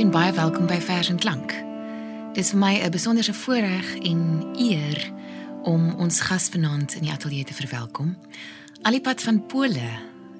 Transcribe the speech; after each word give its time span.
En 0.00 0.08
baie 0.10 0.32
welkom 0.32 0.64
by 0.64 0.78
Vers 0.80 1.08
en 1.12 1.18
Klank. 1.20 1.52
Dit 2.32 2.40
is 2.40 2.50
vir 2.50 2.58
my 2.58 2.80
'n 2.80 2.90
besonderse 2.90 3.34
voorreg 3.34 3.96
en 3.98 4.48
eer 4.56 5.12
om 5.62 5.92
ons 5.94 6.20
gas 6.20 6.48
vanaand 6.48 6.94
in 6.94 7.02
die 7.02 7.10
ateljee 7.10 7.44
te 7.44 7.54
verwelkom. 7.54 8.16
Alipad 8.82 9.22
van 9.22 9.46
Pole, 9.46 9.90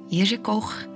Jerzy 0.09 0.38
Koch, 0.38 0.86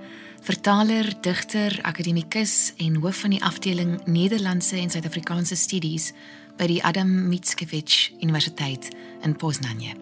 vertaler, 0.40 1.20
digter, 1.20 1.78
akademikus 1.82 2.72
en 2.76 2.94
hoof 2.94 3.16
van 3.16 3.30
die 3.30 3.44
afdeling 3.44 4.06
Nederlandse 4.06 4.76
en 4.76 4.90
Suid-Afrikaanse 4.90 5.56
Studies 5.56 6.12
by 6.56 6.66
die 6.66 6.84
Adam 6.84 7.28
Mickiewicz 7.28 8.12
Universiteit 8.20 8.88
in 9.22 9.36
Poznań. 9.36 9.96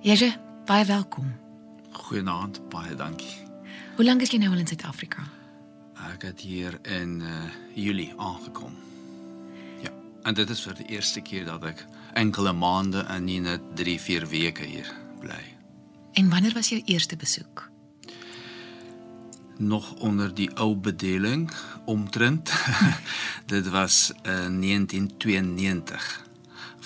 Jerzy, 0.00 0.36
baie 0.64 0.84
welkom. 0.84 1.32
Goeienaand, 1.90 2.68
baie 2.68 2.94
dankie. 2.94 3.36
Hoe 3.96 4.04
lank 4.04 4.20
is 4.20 4.30
jy 4.30 4.38
nou 4.38 4.52
al 4.52 4.58
in 4.58 4.66
Suid-Afrika? 4.66 5.43
Ek 6.14 6.22
het 6.22 6.40
hier 6.46 6.76
in 6.86 7.20
uh, 7.26 7.28
Julie 7.74 8.12
aangekom. 8.16 8.74
Ja, 9.82 9.90
en 10.22 10.34
dit 10.38 10.50
is 10.50 10.60
vir 10.62 10.76
die 10.78 10.86
eerste 10.94 11.18
keer 11.26 11.48
dat 11.48 11.64
ek 11.66 11.80
enkele 12.14 12.52
maande 12.54 13.02
en 13.10 13.24
nie 13.26 13.40
net 13.42 13.64
3, 13.74 13.96
4 13.98 14.26
weke 14.30 14.62
hier 14.68 14.92
bly. 15.18 15.40
En 16.14 16.30
wanneer 16.30 16.54
was 16.54 16.70
jou 16.70 16.78
eerste 16.86 17.18
besoek? 17.18 17.64
Nog 19.58 19.90
onder 20.06 20.30
die 20.34 20.46
ou 20.54 20.76
bedeling 20.76 21.48
omtrent. 21.90 22.52
dit 23.54 23.66
was 23.74 24.12
uh, 24.22 24.46
1992 24.46 26.22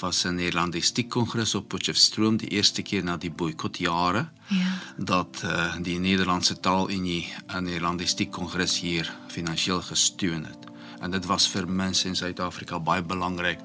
was 0.00 0.24
'n 0.24 0.34
Nederlandistiek 0.34 1.08
kongres 1.08 1.54
op 1.54 1.68
Potchefstroom 1.68 2.36
die 2.36 2.48
eerste 2.48 2.82
keer 2.82 3.04
na 3.04 3.16
die 3.16 3.30
boikotjare. 3.30 4.28
Ja. 4.46 4.78
Dat 4.96 5.42
uh, 5.44 5.74
die 5.82 5.98
Nederlandse 5.98 6.60
Taalunie 6.60 7.32
'n 7.46 7.64
Nederlandistiek 7.64 8.30
kongres 8.30 8.80
hier 8.80 9.14
finansiëel 9.26 9.82
gesteun 9.82 10.44
het. 10.44 10.66
En 11.00 11.10
dit 11.10 11.26
was 11.26 11.48
vir 11.48 11.68
mense 11.68 12.08
in 12.08 12.16
Suid-Afrika 12.16 12.78
baie 12.78 13.02
belangrik 13.02 13.58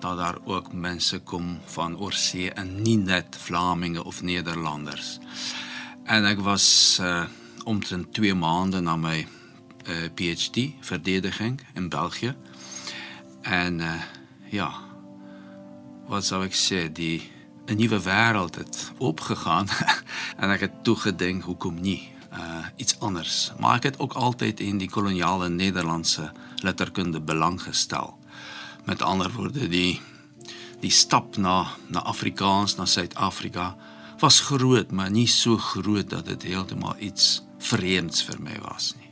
dat 0.00 0.16
daar 0.16 0.38
ook 0.44 0.72
mense 0.72 1.18
kom 1.18 1.60
van 1.64 1.98
oorsee 1.98 2.50
en 2.52 2.82
nie 2.82 2.96
net 2.96 3.36
Vlamings 3.38 3.98
of 3.98 4.22
Nederlanders. 4.22 5.18
En 6.04 6.24
ek 6.24 6.40
was 6.44 6.98
uh, 7.00 7.24
omtrent 7.64 8.12
2 8.12 8.34
maande 8.34 8.80
na 8.80 8.96
my 8.96 9.26
uh, 9.88 9.94
PhD 10.14 10.74
verdediging 10.80 11.60
in 11.74 11.88
België. 11.88 12.34
En 13.42 13.80
uh, 13.80 14.02
ja, 14.50 14.83
wat 16.08 16.24
sou 16.24 16.42
ek 16.44 16.54
sê, 16.54 16.92
die 16.92 17.22
'n 17.66 17.76
nuwe 17.76 18.00
wêreld 18.00 18.56
het 18.56 18.92
opgegaan 18.98 19.68
en 20.40 20.50
ek 20.50 20.60
het 20.60 20.84
toe 20.84 20.96
gedink 20.96 21.44
hoekom 21.44 21.80
nie 21.80 22.12
uh 22.34 22.66
iets 22.76 22.98
anders. 22.98 23.52
Maar 23.58 23.76
ek 23.76 23.82
het 23.82 23.98
ook 23.98 24.12
altyd 24.12 24.60
in 24.60 24.78
die 24.78 24.90
koloniale 24.90 25.48
Nederlandse 25.48 26.32
letterkunde 26.62 27.20
belang 27.20 27.62
gestel. 27.62 28.18
Met 28.84 29.02
ander 29.02 29.30
woorde, 29.32 29.68
die 29.68 30.00
die 30.80 30.90
stap 30.90 31.36
na 31.36 31.66
na 31.88 32.02
Afrikaans, 32.02 32.76
na 32.76 32.84
Suid-Afrika 32.84 33.76
was 34.18 34.40
groot, 34.40 34.90
maar 34.90 35.10
nie 35.10 35.28
so 35.28 35.56
groot 35.56 36.10
dat 36.10 36.26
dit 36.26 36.42
heeltemal 36.42 36.96
iets 36.98 37.42
vreemds 37.58 38.22
vir 38.22 38.40
my 38.40 38.58
was 38.62 38.94
nie. 38.98 39.10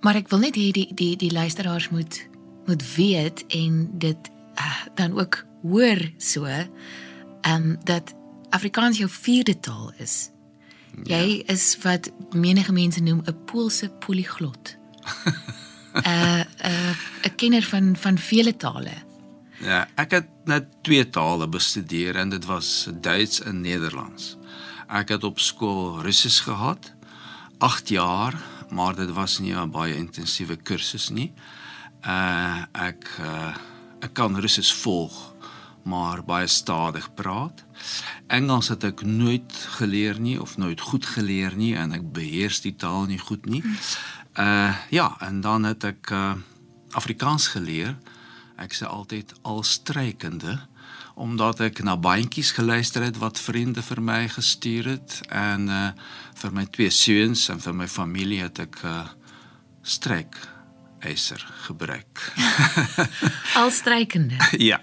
Maar 0.00 0.22
ek 0.22 0.30
wil 0.30 0.38
net 0.46 0.56
hê 0.56 0.70
die 0.70 0.88
die 0.94 1.16
die 1.16 1.32
luisteraars 1.32 1.90
moet 1.90 2.22
moet 2.66 2.82
weet 2.94 3.44
en 3.54 3.90
dit 3.92 4.30
uh, 4.58 4.86
dan 4.94 5.18
ook 5.18 5.44
hoor 5.70 6.00
so 6.18 6.44
ehm 6.44 6.70
um, 7.52 7.76
dat 7.84 8.14
Afrikaans 8.50 8.98
jou 8.98 9.10
vierde 9.10 9.60
taal 9.60 9.92
is. 9.98 10.30
Ja. 11.04 11.18
Jy 11.18 11.42
is 11.46 11.76
wat 11.82 12.10
menige 12.30 12.72
mense 12.72 13.02
noem 13.02 13.22
'n 13.24 13.44
Poolse 13.44 13.88
polyglot. 13.88 14.76
'n 15.94 16.44
'n 16.64 16.96
'n 17.24 17.34
kenner 17.36 17.62
van 17.62 17.96
van 17.96 18.18
vele 18.18 18.56
tale. 18.56 18.94
Ja, 19.60 19.88
ek 19.96 20.10
het 20.10 20.28
net 20.44 20.66
twee 20.82 21.10
tale 21.10 21.48
bestudeer 21.48 22.16
en 22.16 22.28
dit 22.28 22.44
was 22.44 22.88
Duits 23.00 23.40
en 23.40 23.60
Nederlands. 23.60 24.36
Ek 24.88 25.08
het 25.08 25.24
op 25.24 25.38
skool 25.40 26.02
Russies 26.02 26.40
gehad 26.40 26.92
8 27.58 27.88
jaar, 27.88 28.34
maar 28.70 28.94
dit 28.94 29.10
was 29.12 29.38
nie 29.38 29.54
'n 29.54 29.70
baie 29.70 29.96
intensiewe 29.96 30.56
kursus 30.56 31.08
nie. 31.08 31.32
Uh 32.06 32.62
ek 32.72 33.08
uh, 33.20 33.56
ek 34.00 34.12
kan 34.12 34.40
Russies 34.40 34.72
volg 34.72 35.35
maar 35.86 36.24
baie 36.26 36.46
stadig 36.46 37.06
praat. 37.14 37.64
Engels 38.26 38.68
het 38.68 38.84
ek 38.84 39.04
nooit 39.06 39.54
geleer 39.78 40.18
nie 40.20 40.34
of 40.42 40.56
nooit 40.58 40.80
goed 40.80 41.06
geleer 41.06 41.54
nie 41.56 41.74
en 41.78 41.94
ek 41.94 42.08
beheers 42.12 42.60
die 42.64 42.74
taal 42.74 43.06
nie 43.06 43.20
goed 43.22 43.46
nie. 43.46 43.62
Uh 44.34 44.74
ja, 44.90 45.14
en 45.22 45.40
dan 45.40 45.64
het 45.70 45.86
ek 45.86 46.10
uh 46.10 46.34
Afrikaans 46.96 47.48
geleer. 47.52 47.94
Ek 48.56 48.74
sê 48.74 48.88
altyd 48.88 49.34
al 49.42 49.62
strykende 49.62 50.58
omdat 51.16 51.60
ek 51.64 51.80
na 51.84 51.94
bandjies 51.96 52.50
geluister 52.56 53.04
het 53.04 53.16
wat 53.16 53.40
vriende 53.40 53.80
vir 53.84 54.02
my 54.02 54.26
gestuur 54.28 54.90
het 54.96 55.20
en 55.30 55.70
uh 55.70 55.88
vir 56.36 56.52
my 56.52 56.66
twee 56.68 56.90
seuns 56.90 57.46
en 57.48 57.62
vir 57.62 57.74
my 57.74 57.88
familie 57.88 58.42
het 58.42 58.58
ek 58.66 58.82
uh 58.84 59.06
stryk 59.86 60.34
gebruik. 61.66 62.32
al 63.60 63.70
strykende. 63.70 64.36
ja. 64.58 64.80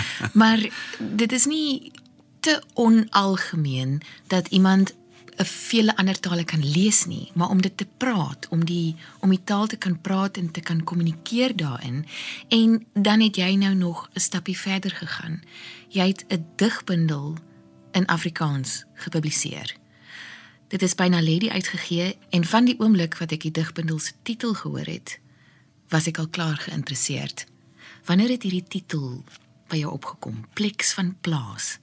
maar 0.40 0.60
dit 0.98 1.32
is 1.32 1.46
nie 1.46 1.92
te 2.40 2.62
onalgemeen 2.74 4.00
dat 4.26 4.48
iemand 4.48 4.94
'n 5.36 5.44
vele 5.44 5.96
ander 5.96 6.20
tale 6.20 6.44
kan 6.44 6.70
lees 6.70 7.04
nie, 7.04 7.30
maar 7.34 7.48
om 7.48 7.62
dit 7.62 7.76
te 7.76 7.86
praat, 7.96 8.48
om 8.48 8.64
die 8.64 8.94
om 9.20 9.30
die 9.30 9.44
taal 9.44 9.66
te 9.66 9.76
kan 9.76 10.00
praat 10.00 10.36
en 10.36 10.50
te 10.50 10.60
kan 10.60 10.84
kommunikeer 10.84 11.56
daarin. 11.56 12.06
En 12.48 12.86
dan 12.92 13.20
het 13.20 13.36
jy 13.36 13.54
nou 13.54 13.74
nog 13.74 14.10
'n 14.12 14.20
stapie 14.20 14.58
verder 14.58 14.90
gegaan. 14.90 15.42
Jy 15.88 16.06
het 16.06 16.24
'n 16.28 16.46
digbundel 16.56 17.36
in 17.92 18.06
Afrikaans 18.06 18.84
gepubliseer. 18.94 19.76
Dit 20.68 20.82
is 20.82 20.94
byna 20.94 21.22
Lady 21.22 21.48
uitgegee 21.48 22.16
en 22.30 22.44
van 22.44 22.64
die 22.64 22.78
oomblik 22.78 23.18
wat 23.18 23.32
ek 23.32 23.40
die 23.40 23.50
digbundel 23.50 23.98
se 23.98 24.12
titel 24.22 24.54
gehoor 24.54 24.86
het, 24.86 25.18
was 25.88 26.06
ek 26.06 26.18
al 26.18 26.28
klaar 26.28 26.56
geïnteresseerd. 26.56 27.46
Wanneer 28.04 28.28
het 28.28 28.42
hierdie 28.42 28.64
titel 28.68 29.24
by 29.72 29.80
jou 29.80 29.92
opgekom? 29.96 30.44
Pleks 30.58 30.92
van 30.98 31.14
plaas. 31.24 31.78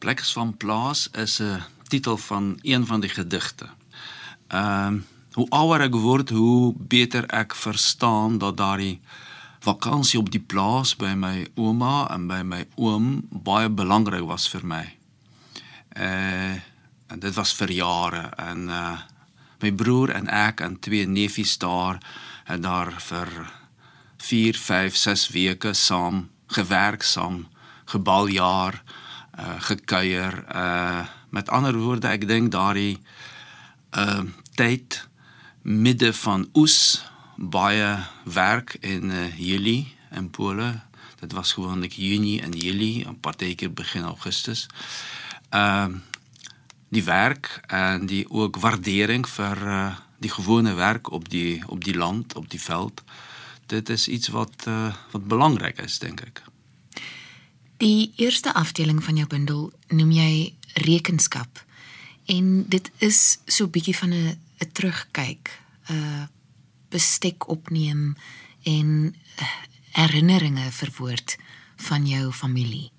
Pleks 0.00 0.32
van 0.32 0.54
plaas 0.56 1.08
is 1.12 1.40
'n 1.42 1.62
titel 1.88 2.16
van 2.16 2.58
een 2.62 2.86
van 2.86 3.00
die 3.00 3.10
gedigte. 3.10 3.66
Ehm 4.48 4.94
uh, 4.94 5.02
hoe 5.30 5.46
ouer 5.48 5.80
ek 5.80 5.94
word, 5.94 6.30
hoe 6.30 6.74
beter 6.74 7.26
ek 7.26 7.54
verstaan 7.54 8.38
dat 8.38 8.56
daardie 8.56 9.00
vakansie 9.60 10.18
op 10.18 10.30
die 10.30 10.40
plaas 10.40 10.96
by 10.96 11.12
my 11.14 11.46
ouma 11.54 12.08
en 12.10 12.26
by 12.26 12.42
my 12.42 12.64
oom 12.74 13.26
baie 13.30 13.68
belangrik 13.68 14.26
was 14.26 14.48
vir 14.48 14.66
my. 14.66 14.96
Eh 15.88 16.04
uh, 16.04 16.56
en 17.10 17.18
dit 17.18 17.34
was 17.34 17.52
vir 17.54 17.70
jare 17.70 18.30
en 18.36 18.68
uh 18.68 18.98
my 19.60 19.72
broer 19.72 20.10
en 20.10 20.28
ek 20.28 20.60
en 20.60 20.78
twee 20.80 21.06
neefies 21.06 21.58
daar 21.58 21.98
het 22.44 22.62
daar 22.62 22.94
vir 23.00 23.52
4, 24.16 24.56
5, 24.56 24.96
6 24.96 25.28
weke 25.28 25.74
saam 25.74 26.28
gewerk 26.50 27.02
saam, 27.02 27.46
gebaljaar, 27.84 28.82
uh 29.38 29.56
gekuier. 29.68 30.44
Uh 30.54 31.06
met 31.30 31.48
ander 31.48 31.76
woorde, 31.78 32.08
ek 32.10 32.26
dink 32.26 32.50
daardie 32.50 32.98
uh 33.94 34.26
tyd 34.58 35.06
midde 35.62 36.12
van 36.12 36.48
oes 36.58 37.04
baie 37.40 37.96
werk 38.24 38.76
in 38.80 39.10
uh, 39.10 39.38
Julie 39.38 39.94
in 40.10 40.30
Pole. 40.30 40.80
Dit 41.20 41.32
was 41.32 41.52
gewoonlik 41.52 41.92
Junie 41.92 42.40
en 42.42 42.52
Julie, 42.52 43.06
'n 43.08 43.20
partykeer 43.20 43.72
begin 43.72 44.04
Augustus. 44.04 44.66
Ehm 45.48 45.98
die 46.90 47.04
werk 47.04 47.60
en 47.66 48.06
die 48.06 48.30
ook 48.30 48.56
waardering 48.56 49.28
vir 49.28 49.58
uh, 49.66 49.94
die 50.18 50.30
gewone 50.30 50.74
werk 50.74 51.10
op 51.10 51.28
die 51.28 51.62
op 51.66 51.84
die 51.84 51.94
land, 51.94 52.34
op 52.34 52.50
die 52.50 52.60
veld 52.60 53.02
dit 53.70 53.88
is 53.88 54.08
iets 54.08 54.28
wat 54.34 54.66
uh, 54.68 54.94
wat 55.10 55.26
belangrik 55.30 55.78
is 55.78 55.98
dink 56.02 56.20
ek. 56.26 56.42
Die 57.80 58.12
eerste 58.20 58.52
afdeling 58.54 59.00
van 59.04 59.16
jou 59.16 59.26
bundel 59.30 59.70
noem 59.88 60.10
jy 60.12 60.32
rekenskap 60.84 61.62
en 62.30 62.64
dit 62.70 62.90
is 62.98 63.38
so 63.46 63.70
bietjie 63.70 63.96
van 63.96 64.12
'n 64.14 64.38
'n 64.60 64.72
terugkyk, 64.72 65.50
'n 65.88 65.94
uh, 65.94 66.24
bestek 66.90 67.48
opneem 67.48 68.16
en 68.62 69.14
herinneringe 69.90 70.70
verwoord 70.70 71.36
van 71.76 72.06
jou 72.06 72.32
familie. 72.32 72.90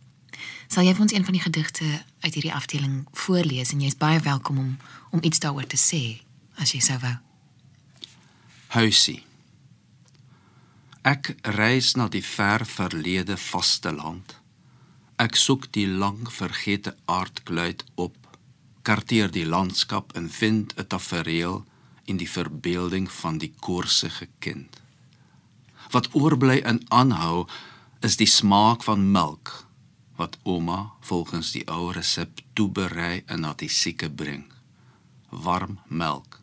Sal 0.67 0.83
jy 0.83 0.93
vir 0.93 1.01
ons 1.01 1.13
een 1.13 1.23
van 1.23 1.33
die 1.33 1.41
gedigte 1.41 2.03
uit 2.19 2.33
hierdie 2.33 2.53
afdeling 2.53 3.07
voorlees 3.11 3.71
en 3.71 3.81
jy's 3.81 3.97
baie 3.97 4.19
welkom 4.19 4.57
om 4.57 4.77
om 5.11 5.19
iets 5.21 5.39
daaroor 5.39 5.67
te 5.67 5.77
sê 5.77 6.21
as 6.55 6.71
jy 6.71 6.79
sou 6.79 6.99
wou. 6.99 7.15
Huisie 8.67 9.30
Ek 11.01 11.31
reis 11.57 11.95
na 11.97 12.05
die 12.13 12.21
ver 12.21 12.61
verlede 12.69 13.33
vasteland. 13.33 14.35
Ek 15.17 15.33
soek 15.33 15.71
die 15.73 15.87
lang 15.89 16.27
vergete 16.29 16.93
aardkluit 17.09 17.81
op, 17.95 18.13
karteer 18.85 19.31
die 19.33 19.45
landskap 19.45 20.13
en 20.13 20.29
vind 20.29 20.77
'n 20.77 20.85
tafereel 20.85 21.65
in 22.05 22.17
die 22.17 22.29
verbeelding 22.29 23.09
van 23.11 23.37
die 23.37 23.53
koorsige 23.59 24.27
kind. 24.39 24.81
Wat 25.89 26.09
oorbly 26.13 26.61
en 26.61 26.85
aanhou 26.89 27.47
is 28.01 28.17
die 28.17 28.29
smaak 28.29 28.83
van 28.83 29.11
melk 29.11 29.65
wat 30.15 30.37
ouma 30.43 30.91
volgens 30.99 31.51
die 31.51 31.65
ou 31.67 31.91
resep 31.91 32.41
toeberei 32.53 33.23
en 33.25 33.41
na 33.41 33.53
die 33.57 33.69
sieke 33.69 34.09
bring. 34.09 34.45
Warm 35.29 35.79
melk 35.87 36.41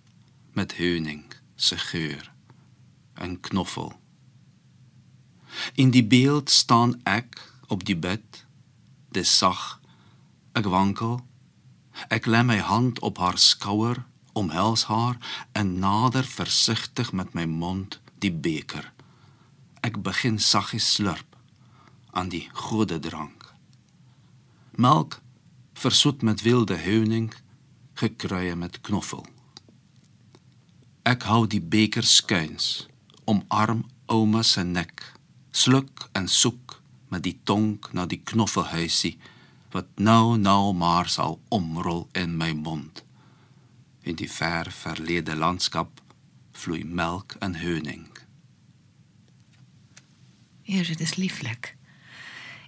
met 0.52 0.74
heuning 0.82 1.24
se 1.56 1.78
geur 1.78 2.32
en 3.14 3.40
knoffel. 3.40 4.07
In 5.74 5.90
die 5.90 6.04
beeld 6.04 6.50
staan 6.50 7.00
ek 7.02 7.38
op 7.68 7.84
die 7.84 7.96
bed. 7.96 8.44
Dis 9.12 9.38
sag. 9.38 9.80
Ek 10.52 10.64
wankel. 10.64 11.20
Ek 12.08 12.26
lê 12.26 12.42
my 12.46 12.58
hand 12.62 13.00
op 13.00 13.18
haar 13.18 13.38
skouer, 13.38 14.04
omhels 14.32 14.84
haar 14.86 15.18
en 15.52 15.78
nader 15.78 16.24
versigtig 16.24 17.12
met 17.12 17.34
my 17.34 17.44
mond 17.44 18.00
die 18.22 18.32
beker. 18.32 18.92
Ek 19.82 19.98
begin 20.02 20.38
saggies 20.38 20.92
slurp 20.94 21.36
aan 22.10 22.30
die 22.30 22.48
gode 22.52 22.98
drank. 22.98 23.54
Melk 24.78 25.20
versoet 25.78 26.22
met 26.22 26.42
wilde 26.42 26.74
heuning, 26.74 27.34
gekruie 27.94 28.54
met 28.54 28.80
knoffel. 28.80 29.26
Ek 31.02 31.22
hou 31.30 31.46
die 31.46 31.62
beker 31.62 32.06
skuins, 32.06 32.86
omarm 33.24 33.84
ouma 34.06 34.42
se 34.42 34.62
nek, 34.62 35.02
sluk 35.58 36.08
en 36.12 36.28
soek 36.28 36.78
met 37.08 37.22
die 37.22 37.38
tong 37.44 37.78
na 37.92 38.06
die 38.06 38.20
knoffelhuisie 38.24 39.16
wat 39.74 39.88
nou 39.96 40.36
nou 40.38 40.72
maar 40.72 41.08
sal 41.12 41.40
omrol 41.48 42.06
in 42.12 42.36
my 42.40 42.52
mond. 42.56 43.02
In 44.02 44.16
die 44.16 44.30
ver 44.30 44.70
verlede 44.72 45.36
landskap 45.36 46.00
vloei 46.52 46.84
melk 46.84 47.36
en. 47.40 47.56
Ja, 50.68 50.82
dit 50.82 51.00
is 51.00 51.14
lieflik. 51.14 51.76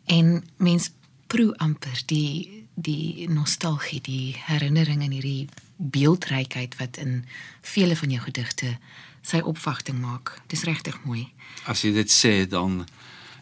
En 0.04 0.44
mens 0.56 0.90
proe 1.26 1.56
amper 1.56 2.02
die 2.06 2.66
die 2.81 3.28
nostalgie, 3.28 4.00
die 4.00 4.37
herinnering 4.46 5.02
en 5.04 5.12
hierdie 5.12 5.48
beeldrykheid 5.76 6.78
wat 6.78 6.96
in 6.96 7.25
vele 7.60 7.96
van 7.96 8.14
jou 8.14 8.22
gedigte 8.25 8.78
sy 9.22 9.40
opvagting 9.40 10.00
maak. 10.00 10.40
Dis 10.46 10.64
regtig 10.64 10.99
mooi. 11.05 11.32
As 11.67 11.84
jy 11.84 11.93
dit 11.93 12.11
sê, 12.11 12.46
dan 12.49 12.87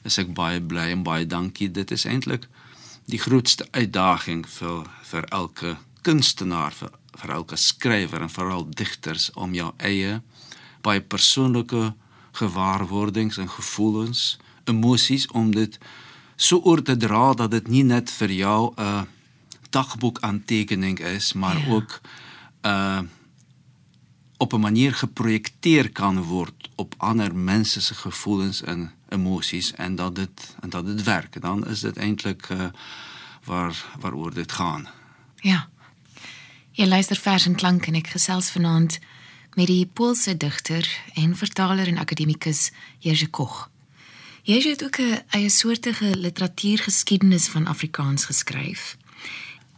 is 0.05 0.19
ek 0.19 0.35
baie 0.35 0.61
bly 0.61 0.91
en 0.95 1.05
baie 1.07 1.27
dankie. 1.27 1.69
Dit 1.69 1.91
is 1.91 2.07
eintlik 2.07 2.49
die 3.09 3.21
grootste 3.21 3.67
uitdaging 3.73 4.45
vir 4.49 4.89
vir 5.11 5.29
elke 5.33 5.77
kunstenaar, 6.03 6.75
vir, 6.75 6.91
vir 7.17 7.31
elke 7.35 7.57
skrywer 7.57 8.23
en 8.23 8.33
veral 8.33 8.67
digters 8.77 9.31
om 9.35 9.55
jou 9.57 9.73
eie 9.79 10.21
baie 10.85 11.01
persoonlike 11.01 11.93
gewaarwordings 12.39 13.39
en 13.43 13.49
gevoelens, 13.51 14.39
emosies 14.65 15.27
om 15.35 15.51
dit 15.55 15.79
so 16.37 16.61
oor 16.63 16.83
te 16.83 16.97
dra 16.97 17.33
dat 17.35 17.51
dit 17.51 17.69
nie 17.69 17.85
net 17.85 18.11
vir 18.21 18.31
jou 18.31 18.75
'n 18.77 19.07
dagboek 19.71 20.21
aantekening 20.21 21.01
is, 21.01 21.33
maar 21.33 21.59
ja. 21.59 21.69
ook 21.75 22.01
'n 22.63 22.69
uh, 22.69 23.03
op 24.39 24.53
'n 24.53 24.61
manier 24.61 24.95
geprojekteer 24.95 25.91
kan 25.93 26.23
word 26.23 26.69
op 26.75 26.95
ander 26.97 27.35
mense 27.35 27.81
se 27.81 27.95
gevoelens 27.95 28.63
en 28.63 28.93
emosies 29.09 29.73
en 29.73 29.95
dat 29.95 30.15
dit 30.15 30.57
en 30.61 30.71
dat 30.71 30.87
dit 30.87 31.03
werk 31.03 31.41
dan 31.41 31.67
is 31.67 31.81
dit 31.81 31.97
eintlik 31.97 32.49
uh, 32.49 32.67
waar 33.45 33.85
waaroor 34.01 34.35
dit 34.35 34.53
gaan. 34.53 34.89
Ja. 35.37 35.69
Jy 36.71 36.87
luister 36.87 37.17
vers 37.17 37.47
en 37.47 37.55
klank 37.55 37.87
en 37.87 37.95
ek 37.95 38.07
gesels 38.07 38.51
vanaand 38.51 38.99
met 39.55 39.67
die 39.67 39.87
Poolse 39.87 40.37
digter 40.37 40.87
en 41.15 41.37
vertaler 41.37 41.87
en 41.87 41.99
akademikus 41.99 42.71
Jerzy 42.99 43.27
Koch. 43.31 43.71
Jerzy 44.43 44.69
het 44.69 44.85
ook 44.85 44.99
'n 44.99 45.23
eie 45.29 45.49
soortige 45.49 46.17
literatuurgeskiedenis 46.17 47.49
van 47.49 47.67
Afrikaans 47.67 48.25
geskryf. 48.25 48.97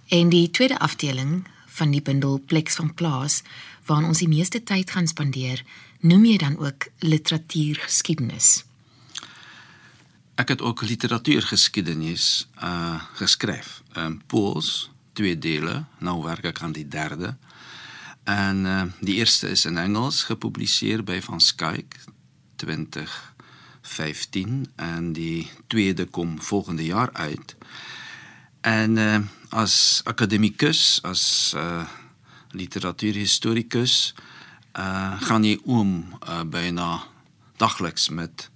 En 0.08 0.28
die 0.28 0.50
tweede 0.50 0.78
afdeling 0.78 1.46
van 1.66 1.90
die 1.90 2.02
bundel 2.02 2.42
Pleks 2.46 2.74
van 2.74 2.94
Plaas 2.94 3.42
waarin 3.90 4.12
ons 4.12 4.22
die 4.22 4.30
meeste 4.30 4.62
tyd 4.62 4.92
gaan 4.94 5.08
spandeer, 5.10 5.64
noem 6.06 6.28
jy 6.30 6.36
dan 6.38 6.54
ook 6.62 6.86
literatuurgeskiedenis. 7.02 8.62
Ek 10.38 10.54
het 10.54 10.62
ook 10.62 10.86
literatuurgeskiedenis 10.86 12.46
uh 12.62 13.02
geskryf. 13.18 13.82
Um, 13.98 14.22
Pools, 14.26 14.90
twee 15.12 15.38
dele, 15.38 15.84
nou 15.98 16.22
werk 16.22 16.44
ek 16.52 16.62
aan 16.62 16.72
die 16.72 16.88
derde. 16.88 17.36
En 18.24 18.64
uh 18.64 18.84
die 19.00 19.14
eerste 19.18 19.50
is 19.50 19.64
in 19.66 19.78
Engels 19.78 20.22
gepubliseer 20.30 21.04
by 21.04 21.20
Van 21.26 21.40
Skyk 21.40 21.98
2015 22.62 24.70
en 24.76 25.12
die 25.12 25.50
tweede 25.66 26.06
kom 26.06 26.40
volgende 26.40 26.84
jaar 26.84 27.12
uit. 27.12 27.56
En 28.60 28.96
uh 28.96 29.18
as 29.50 30.00
akademikus, 30.04 31.00
as 31.02 31.52
uh 31.56 31.82
literatuurhistorikus 32.56 34.14
uh 34.78 35.20
gaan 35.26 35.44
jy 35.44 35.58
om 35.66 36.04
uh, 36.22 36.42
byna 36.46 37.02
dagliks 37.58 38.08
met 38.08 38.50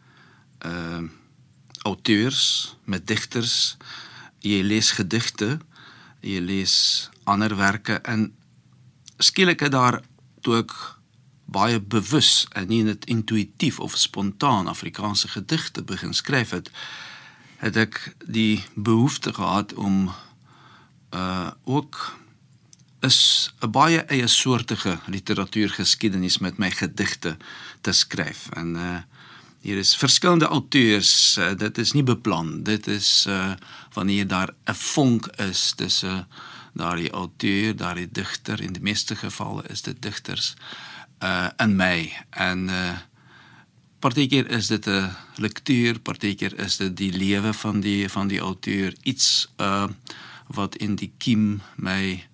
uh 0.67 1.03
auteurs, 1.85 2.77
met 2.89 3.07
digters. 3.07 3.77
Jy 4.41 4.63
lees 4.65 4.95
gedigte, 4.97 5.59
jy 6.25 6.41
lees 6.41 7.11
ander 7.29 7.53
werke 7.57 7.99
en 8.09 8.31
skielik 9.21 9.61
het 9.61 9.75
daar 9.75 10.01
toe 10.41 10.63
ek 10.63 10.73
baie 11.45 11.81
bewus 11.81 12.47
en 12.57 12.71
nie 12.73 12.81
net 12.87 13.05
intuïtief 13.05 13.81
of 13.85 13.99
spontaan 14.01 14.71
Afrikaanse 14.73 15.29
gedigte 15.29 15.85
begin 15.85 16.17
skryf 16.17 16.55
het, 16.57 16.71
het 17.61 17.77
ek 17.77 18.01
die 18.25 18.65
behoefte 18.75 19.35
gehad 19.37 19.77
om 19.77 20.09
uh 21.13 21.53
ook 21.65 22.17
is 23.05 23.53
'n 23.61 23.71
baie 23.71 24.01
eie 24.09 24.27
soortige 24.27 24.99
literatuurgeskiedenis 25.07 26.39
met 26.39 26.59
my 26.59 26.71
gedigte 26.71 27.37
te 27.81 27.93
skryf. 27.93 28.49
En 28.57 28.77
uh 28.77 29.03
hier 29.65 29.79
is 29.79 29.97
verskillende 29.97 30.47
auteurs. 30.47 31.37
Uh, 31.39 31.55
dit 31.57 31.79
is 31.79 31.93
nie 31.93 32.03
beplan. 32.03 32.63
Dit 32.63 32.87
is 32.87 33.27
uh 33.29 33.53
wanneer 33.93 34.27
daar 34.27 34.51
'n 34.67 34.75
vonk 34.75 35.27
is 35.27 35.73
tussen 35.77 36.17
uh, 36.17 36.25
daardie 36.75 37.11
auteur, 37.11 37.77
daardie 37.77 38.09
digter 38.13 38.61
in 38.61 38.73
die 38.73 38.83
meeste 38.83 39.17
gevalle 39.17 39.63
is 39.69 39.83
dit 39.83 40.03
digters 40.03 40.55
uh 41.23 41.49
in 41.57 41.77
my 41.77 42.13
en 42.31 42.69
uh 42.69 42.99
partykeer 43.99 44.51
is 44.51 44.67
dit 44.67 44.87
'n 44.87 45.17
lektuur, 45.37 45.99
partykeer 45.99 46.59
is 46.59 46.77
dit 46.77 46.97
die 46.97 47.13
lewe 47.13 47.53
van 47.53 47.81
die 47.81 48.09
van 48.09 48.29
die 48.29 48.41
auteur, 48.41 48.95
iets 49.03 49.49
wat 50.47 50.77
in 50.77 50.95
die 50.97 51.13
kiem 51.19 51.63
my 51.77 52.25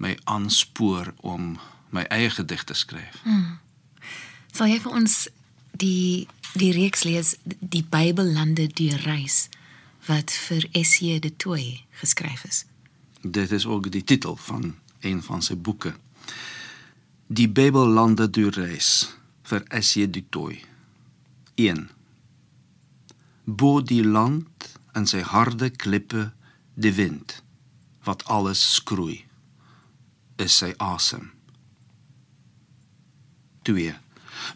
my 0.00 0.16
aanspoor 0.24 1.12
om 1.20 1.58
my 1.92 2.06
eie 2.08 2.30
gedig 2.30 2.64
te 2.64 2.74
skryf. 2.74 3.20
Hmm. 3.22 3.58
Sal 4.52 4.72
jy 4.72 4.80
vir 4.80 4.96
ons 4.96 5.16
die 5.76 6.26
die 6.58 6.72
reeks 6.74 7.04
lees 7.06 7.36
die 7.44 7.84
Bybellande 7.86 8.66
die 8.74 8.90
reis 9.04 9.44
wat 10.08 10.32
vir 10.48 10.64
Essie 10.74 11.20
de 11.22 11.30
Tooi 11.36 11.84
geskryf 12.00 12.42
is? 12.48 12.64
Dit 13.22 13.52
is 13.52 13.66
ook 13.68 13.90
die 13.92 14.02
titel 14.02 14.34
van 14.48 14.74
een 15.04 15.22
van 15.22 15.44
sy 15.46 15.54
boeke. 15.54 15.94
Die 17.28 17.46
Bybellande 17.46 18.26
die 18.26 18.48
reis 18.50 19.12
vir 19.46 19.62
Essie 19.68 20.08
de 20.10 20.24
Tooi. 20.28 20.58
1. 21.54 21.86
Bo 23.44 23.78
die 23.84 24.02
land 24.02 24.72
en 24.96 25.06
sy 25.06 25.22
harde 25.22 25.70
klippe 25.70 26.30
die 26.74 26.96
wind 26.96 27.42
wat 28.08 28.24
alles 28.32 28.64
skroei 28.80 29.20
is 30.40 30.56
sy 30.62 30.72
asem. 30.80 31.30
2. 33.68 33.92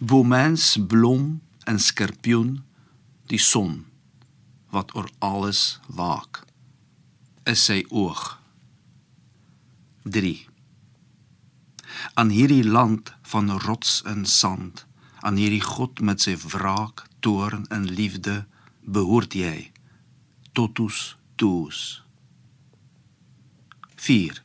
Bomens 0.00 0.74
blom 0.90 1.40
en 1.68 1.80
skorpioen 1.80 2.56
die 3.28 3.40
son 3.40 3.84
wat 4.74 4.94
oor 4.96 5.10
alles 5.22 5.78
waak 5.86 6.42
is 7.44 7.66
sy 7.68 7.82
oog. 7.92 8.22
3. 10.08 10.32
Aan 12.20 12.32
hierdie 12.32 12.64
land 12.64 13.12
van 13.28 13.52
rots 13.66 14.00
en 14.08 14.24
sand, 14.28 14.86
aan 15.20 15.36
hierdie 15.40 15.62
God 15.64 16.00
met 16.00 16.24
sy 16.24 16.34
wraak, 16.48 17.04
toorn 17.24 17.68
en 17.72 17.86
liefde 17.88 18.44
behoort 18.84 19.36
jy. 19.36 19.70
Totus 20.56 21.14
tuus. 21.40 22.02
4 23.96 24.43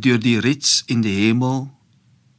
deur 0.00 0.20
die 0.20 0.38
rits 0.40 0.82
in 0.86 1.02
die 1.04 1.12
hemel 1.26 1.66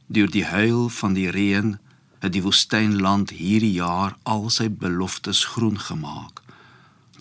deur 0.06 0.30
die 0.30 0.44
huil 0.44 0.88
van 0.90 1.14
die 1.14 1.28
reën 1.30 1.76
het 2.22 2.32
die 2.34 2.42
woestynland 2.42 3.30
hierdie 3.38 3.74
jaar 3.76 4.16
al 4.22 4.48
sy 4.50 4.66
beloftes 4.66 5.44
groen 5.54 5.78
gemaak. 5.78 6.42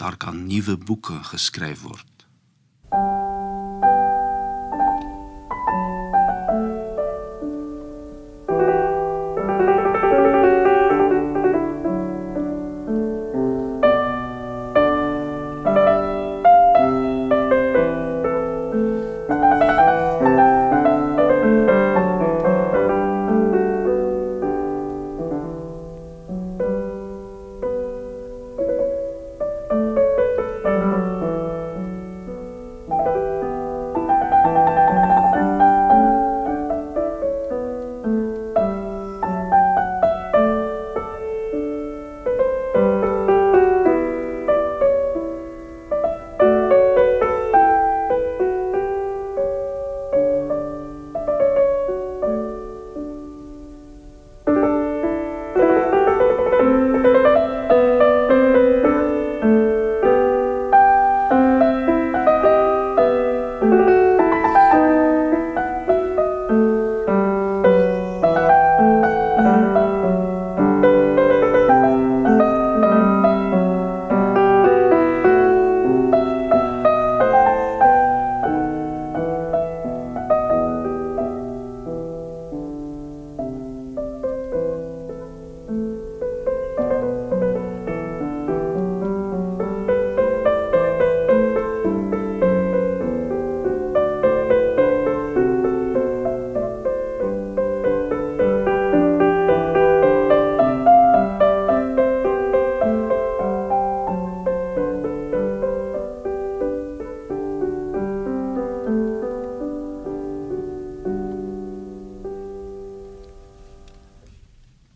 Daar 0.01 0.17
kan 0.17 0.47
nuwe 0.47 0.77
boeke 0.77 1.19
geskryf 1.29 1.85
word 1.85 2.10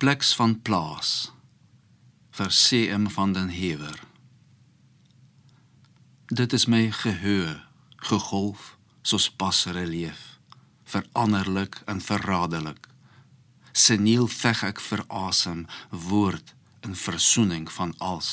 pleks 0.06 0.36
van 0.38 0.52
plaas 0.62 1.12
vir 2.38 2.52
CM 2.54 3.08
van 3.10 3.32
den 3.34 3.48
Heewer. 3.50 4.04
Dit 6.30 6.54
is 6.54 6.68
my 6.70 6.92
geheue, 6.94 7.56
gegolf 8.12 8.76
soos 9.02 9.26
pasrelief, 9.42 10.38
veranderlik 10.84 11.82
en 11.90 12.06
verraderlik. 12.06 12.86
Seniel 13.74 14.30
veg 14.30 14.64
ek 14.70 14.86
vir 14.92 15.06
asem, 15.10 15.66
woord 15.90 16.54
in 16.86 16.94
versoening 16.94 17.66
van 17.74 17.98
als. 17.98 18.32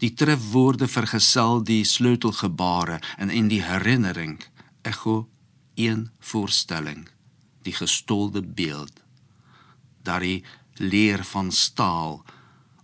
Die 0.00 0.14
trefwoorde 0.16 0.88
vergesel 0.88 1.60
die 1.60 1.82
sleutelgebare 1.84 3.02
en 3.20 3.28
in 3.28 3.52
die 3.52 3.64
herinnering 3.68 4.38
echo 4.80 5.26
een 5.74 6.08
voorstelling, 6.32 7.10
die 7.68 7.76
gestolde 7.84 8.40
beeld. 8.40 9.04
Daardie 10.06 10.44
leer 10.78 11.24
van 11.24 11.50
staal 11.52 12.22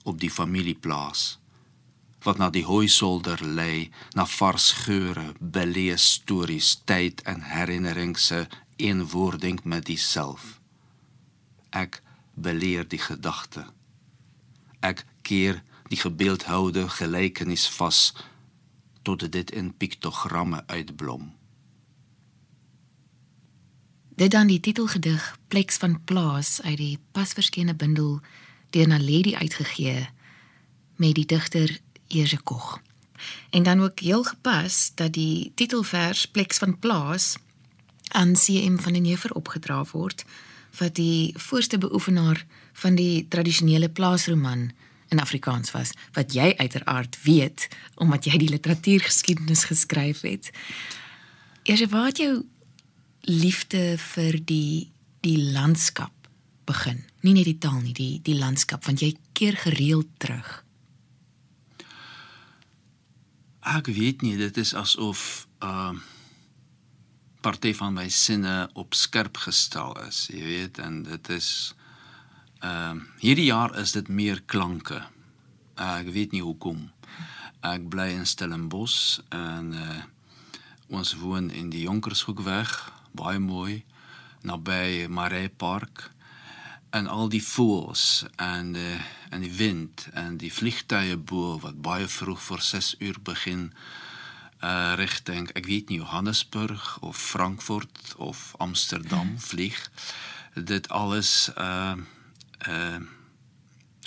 op 0.02 0.18
die 0.20 0.30
familieplaas 0.30 1.42
wat 2.22 2.38
na 2.38 2.50
die 2.54 2.64
hooisolder 2.66 3.40
lê, 3.42 3.90
na 4.14 4.26
vars 4.26 4.70
geure, 4.84 5.32
belees 5.40 6.04
stories, 6.18 6.76
tyd 6.86 7.22
en 7.26 7.42
herinnering 7.42 8.14
se 8.18 8.44
eenwording 8.76 9.58
met 9.64 9.86
diself. 9.90 10.60
Ek 11.70 12.02
beleer 12.34 12.86
die 12.88 13.00
gedagte. 13.02 13.66
Ek 14.80 15.04
keer 15.26 15.62
die 15.90 15.98
gebeeldhoude 15.98 16.88
gelykenis 16.88 17.66
vas 17.76 18.12
tot 19.02 19.26
dit 19.32 19.50
in 19.50 19.72
piktogramme 19.74 20.62
uitblom. 20.66 21.32
Dit 24.14 24.30
dan 24.30 24.46
die 24.46 24.60
titelgedig 24.60 25.38
Pleks 25.48 25.76
van 25.76 26.04
Plaas 26.04 26.60
uit 26.62 26.76
die 26.76 26.98
pasverskene 27.12 27.74
bundel 27.74 28.20
deur 28.70 28.88
Naledi 28.88 29.34
uitgegee 29.34 30.08
met 30.96 31.14
die 31.14 31.26
digter 31.26 31.78
Eers 32.08 32.36
Kog. 32.44 32.80
En 33.50 33.62
dan 33.62 33.80
ook 33.80 34.00
heel 34.00 34.24
gepas 34.24 34.92
dat 34.94 35.12
die 35.12 35.52
titelvers 35.54 36.26
Pleks 36.26 36.58
van 36.58 36.78
Plaas 36.78 37.36
aan 38.08 38.32
CM 38.32 38.76
van 38.76 38.92
den 38.92 39.04
Heever 39.04 39.32
opgedra 39.32 39.84
word 39.92 40.24
wat 40.78 40.94
die 40.94 41.34
voorste 41.36 41.78
beoefenaar 41.78 42.46
van 42.72 42.94
die 42.94 43.28
tradisionele 43.28 43.88
plaasroman 43.88 44.70
in 45.08 45.20
Afrikaans 45.20 45.70
was 45.70 45.90
wat 46.12 46.32
jy 46.32 46.54
uiteraard 46.56 47.18
weet 47.22 47.68
omdat 47.94 48.24
jy 48.24 48.36
die 48.36 48.48
literatuurgeskiedenis 48.48 49.64
geskryf 49.64 50.20
het. 50.20 50.50
Eers 51.62 51.86
wat 51.88 52.16
jou 52.16 52.44
liefde 53.28 53.98
vir 53.98 54.38
die 54.44 54.90
die 55.22 55.38
landskap 55.54 56.12
begin. 56.66 57.04
Nie 57.22 57.36
net 57.36 57.46
die 57.46 57.58
taal 57.62 57.80
nie, 57.82 57.94
die 57.94 58.20
die 58.24 58.38
landskap 58.38 58.86
want 58.86 59.02
jy 59.02 59.14
keer 59.36 59.56
gereeld 59.56 60.10
terug. 60.18 60.62
Ek 63.62 63.86
weet 63.86 64.24
nie, 64.26 64.34
dit 64.36 64.56
is 64.58 64.74
asof 64.74 65.46
ehm 65.62 65.98
uh, 65.98 66.08
party 67.42 67.72
van 67.74 67.96
my 67.96 68.06
sinne 68.06 68.68
op 68.78 68.94
skerp 68.94 69.40
gestel 69.42 69.96
is, 70.06 70.28
jy 70.30 70.42
weet, 70.46 70.78
en 70.78 71.02
dit 71.02 71.30
is 71.34 71.48
ehm 72.62 72.98
uh, 72.98 73.06
hierdie 73.22 73.48
jaar 73.50 73.74
is 73.78 73.94
dit 73.94 74.08
meer 74.08 74.42
klanke. 74.46 75.02
Uh, 75.78 75.98
ek 76.02 76.10
weet 76.14 76.34
nie 76.34 76.42
hoekom. 76.42 76.90
Ek 77.62 77.86
bly 77.90 78.10
in 78.14 78.26
Stellenbosch 78.26 79.20
en 79.30 79.72
uh, 79.78 80.02
ons 80.90 81.14
woon 81.22 81.50
in 81.50 81.70
die 81.70 81.86
Jonkershoekweg, 81.86 82.70
baie 83.12 83.38
mooi 83.38 83.84
naby 84.42 85.06
Maree 85.08 85.48
Park 85.48 86.10
en 86.90 87.06
al 87.06 87.28
die 87.32 87.42
voëls 87.42 88.24
en 88.36 88.74
uh, 88.76 89.00
en 89.32 89.40
die 89.40 89.54
wind 89.56 90.08
en 90.12 90.36
die 90.36 90.52
vliegtuie 90.52 91.16
bo 91.16 91.56
wat 91.62 91.80
baie 91.80 92.08
vroeg 92.08 92.42
voor 92.42 92.60
6 92.60 92.94
uur 92.98 93.20
begin 93.24 93.70
uh 94.62 94.92
rigting 95.00 95.48
ek 95.58 95.66
weet 95.66 95.88
nie 95.88 95.98
Johannesburg 95.98 96.98
of 97.00 97.16
Frankfurt 97.16 98.14
of 98.16 98.52
Amsterdam 98.58 99.34
vlieg 99.50 99.80
dit 100.54 100.88
alles 100.88 101.50
uh 101.58 101.96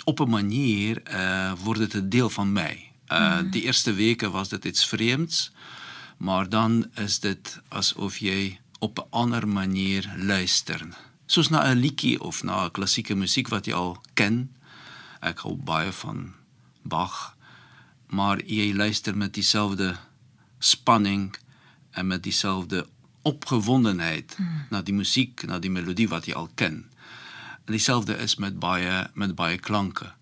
op 0.04 0.20
'n 0.20 0.30
manier 0.30 1.02
uh 1.10 1.52
word 1.64 1.78
dit 1.78 1.94
'n 1.94 2.08
deel 2.08 2.30
van. 2.30 2.56
Uh 2.56 2.70
mm. 3.08 3.50
die 3.50 3.62
eerste 3.62 3.94
weke 3.94 4.30
was 4.30 4.48
dit 4.48 4.64
iets 4.64 4.86
vreemds, 4.86 5.52
maar 6.16 6.48
dan 6.48 6.90
is 6.94 7.20
dit 7.20 7.60
asof 7.68 8.18
jy 8.18 8.58
op 8.78 8.98
'n 8.98 9.10
ander 9.10 9.48
manier 9.48 10.14
luister. 10.16 10.88
Soos 11.26 11.48
na 11.48 11.70
'n 11.70 11.78
liedjie 11.78 12.20
of 12.20 12.42
na 12.42 12.64
'n 12.64 12.70
klassieke 12.70 13.14
musiek 13.14 13.48
wat 13.48 13.66
jy 13.66 13.72
al 13.72 14.02
ken. 14.14 14.56
Ek 15.20 15.38
hou 15.38 15.56
baie 15.56 15.92
van 15.92 16.34
Bach, 16.82 17.36
maar 18.06 18.44
jy 18.44 18.74
luister 18.74 19.16
met 19.16 19.34
dieselfde 19.34 19.96
spanning 20.58 21.36
en 21.90 22.06
met 22.06 22.22
dieselfde 22.22 22.86
opgewondenheid 23.22 24.38
mm. 24.38 24.66
na 24.70 24.82
die 24.82 24.94
musiek, 24.94 25.42
na 25.46 25.58
die 25.58 25.70
melodie 25.70 26.08
wat 26.08 26.26
jy 26.26 26.34
al 26.34 26.50
ken. 26.54 26.90
En 27.64 27.72
dieselfde 27.74 28.16
is 28.16 28.36
met 28.36 28.58
baie 28.58 29.10
met 29.14 29.34
baie 29.34 29.58
klanke. 29.58 30.12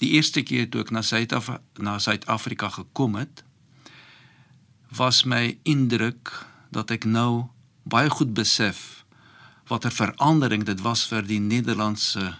Die 0.00 0.10
eerste 0.10 0.42
keer 0.42 0.68
toe 0.68 0.80
ek 0.80 0.90
na 0.90 1.02
Suid-Afrika 1.02 1.60
na 1.76 1.98
Suid-Afrika 1.98 2.68
gekom 2.68 3.14
het, 3.14 3.44
was 4.88 5.24
my 5.24 5.58
indruk 5.62 6.49
dat 6.70 6.90
ek 6.90 7.04
nou 7.04 7.48
baie 7.82 8.10
goed 8.10 8.34
besef 8.34 9.04
watter 9.70 9.92
verandering 9.94 10.64
dit 10.66 10.80
was 10.82 11.04
vir 11.06 11.26
die 11.26 11.40
Nederlandse 11.40 12.34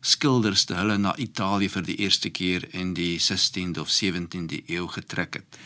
skilders 0.00 0.64
te 0.68 0.76
hulle 0.78 0.98
na 1.00 1.14
Italië 1.16 1.70
vir 1.72 1.86
die 1.86 1.96
eerste 2.04 2.30
keer 2.30 2.66
in 2.76 2.92
die 2.94 3.16
16de 3.20 3.80
of 3.80 3.90
17de 3.92 4.60
eeu 4.66 4.86
getrek 4.92 5.40
het. 5.40 5.58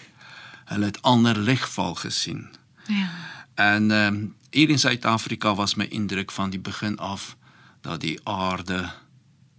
Hulle 0.71 0.89
het 0.93 1.03
ander 1.03 1.39
ligval 1.39 1.95
gesien. 1.95 2.49
Ja. 2.87 3.09
En 3.55 3.91
ehm 3.91 4.15
um, 4.15 4.35
hier 4.53 4.69
in 4.69 4.79
Suid-Afrika 4.79 5.55
was 5.55 5.75
my 5.75 5.85
indruk 5.85 6.31
van 6.31 6.51
die 6.51 6.61
begin 6.61 6.99
af 6.99 7.37
dat 7.81 8.01
die 8.01 8.21
aarde 8.29 8.93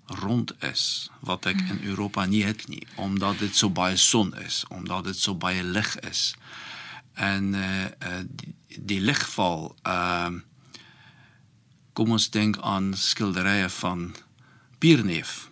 rond 0.06 0.54
is 0.62 1.10
wat 1.20 1.46
ek 1.46 1.60
in 1.70 1.80
Europa 1.84 2.26
nie 2.26 2.44
het 2.44 2.68
nie 2.68 2.84
omdat 2.96 3.40
dit 3.40 3.56
so 3.56 3.70
baie 3.70 3.98
son 3.98 4.36
is 4.46 4.66
omdat 4.70 5.04
dit 5.04 5.18
so 5.18 5.36
baie 5.36 5.64
lig 5.64 5.96
is 6.00 6.36
en 7.14 7.54
eh 7.56 7.86
uh, 8.08 8.24
die, 8.28 8.56
die 8.80 9.02
ligval 9.02 9.76
ehm 9.82 10.36
uh, 10.36 10.42
kom 11.94 12.12
ons 12.12 12.30
dink 12.30 12.58
aan 12.62 12.94
skilderye 12.98 13.70
van 13.70 14.16
Pierneef. 14.82 15.50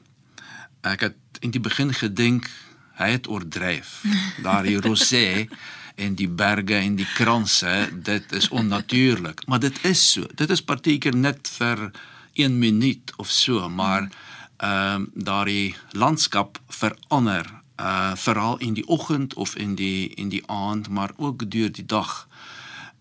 Ek 0.82 1.02
het 1.06 1.40
in 1.40 1.54
die 1.54 1.62
begin 1.62 1.94
gedink 1.94 2.50
hy 2.98 3.12
het 3.14 3.30
oordryf 3.30 4.02
daar 4.46 4.66
die 4.66 4.80
rosé 4.82 5.48
en 5.96 6.16
die 6.18 6.30
berge 6.30 6.80
en 6.80 6.96
die 6.98 7.08
kranse 7.14 7.90
dit 7.94 8.32
is 8.32 8.50
onnatuurlik. 8.50 9.46
Maar 9.48 9.60
dit 9.60 9.86
is 9.86 10.02
so. 10.12 10.26
Dit 10.36 10.50
is 10.50 10.66
partykeer 10.66 11.16
net 11.16 11.50
vir 11.60 11.92
1 12.34 12.58
minuut 12.60 13.14
of 13.18 13.30
so 13.30 13.70
maar 13.70 14.10
ehm 14.58 14.96
um, 14.96 15.10
daardie 15.14 15.76
landskap 15.92 16.60
verander 16.70 17.61
uh 17.82 18.12
veral 18.16 18.58
in 18.58 18.74
die 18.74 18.88
oggend 18.88 19.34
of 19.34 19.56
in 19.56 19.76
die 19.76 20.10
in 20.10 20.30
die 20.30 20.44
aand 20.48 20.90
maar 20.90 21.12
ook 21.18 21.50
deur 21.52 21.72
die 21.72 21.86
dag 21.86 22.28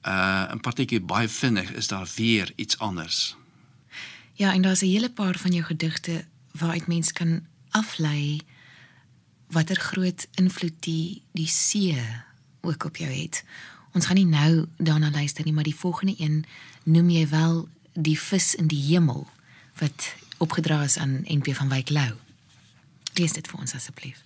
uh 0.07 0.53
'n 0.53 0.61
partykeer 0.61 1.05
baie 1.05 1.29
vinnig 1.29 1.73
is 1.73 1.89
daar 1.89 2.09
weer 2.17 2.53
iets 2.57 2.79
anders 2.79 3.37
ja 4.33 4.53
en 4.53 4.63
daar's 4.63 4.83
'n 4.83 4.93
hele 4.95 5.11
paar 5.11 5.39
van 5.39 5.53
jou 5.53 5.65
gedigte 5.65 6.25
waaruit 6.53 6.87
mens 6.87 7.13
kan 7.13 7.47
aflei 7.71 8.41
watter 9.51 9.77
groot 9.77 10.27
invloed 10.35 10.75
die 10.81 11.23
die 11.33 11.47
see 11.47 11.99
ook 12.61 12.85
op 12.85 12.97
jou 12.97 13.11
het. 13.11 13.45
Ons 13.93 14.07
gaan 14.07 14.17
nie 14.17 14.27
nou 14.27 14.67
daarna 14.77 15.11
luister 15.11 15.45
nie, 15.45 15.53
maar 15.53 15.67
die 15.67 15.75
volgende 15.75 16.15
een 16.19 16.45
noem 16.85 17.11
jy 17.11 17.29
wel 17.29 17.69
die 17.93 18.19
vis 18.19 18.55
in 18.55 18.67
die 18.67 18.83
hemel 18.83 19.27
wat 19.79 20.15
opgedra 20.39 20.83
is 20.83 20.99
aan 20.99 21.21
NP 21.25 21.55
van 21.55 21.69
Wyk 21.69 21.91
Lou. 21.91 22.13
Lees 23.15 23.33
dit 23.33 23.49
vir 23.49 23.59
ons 23.59 23.75
asseblief. 23.75 24.23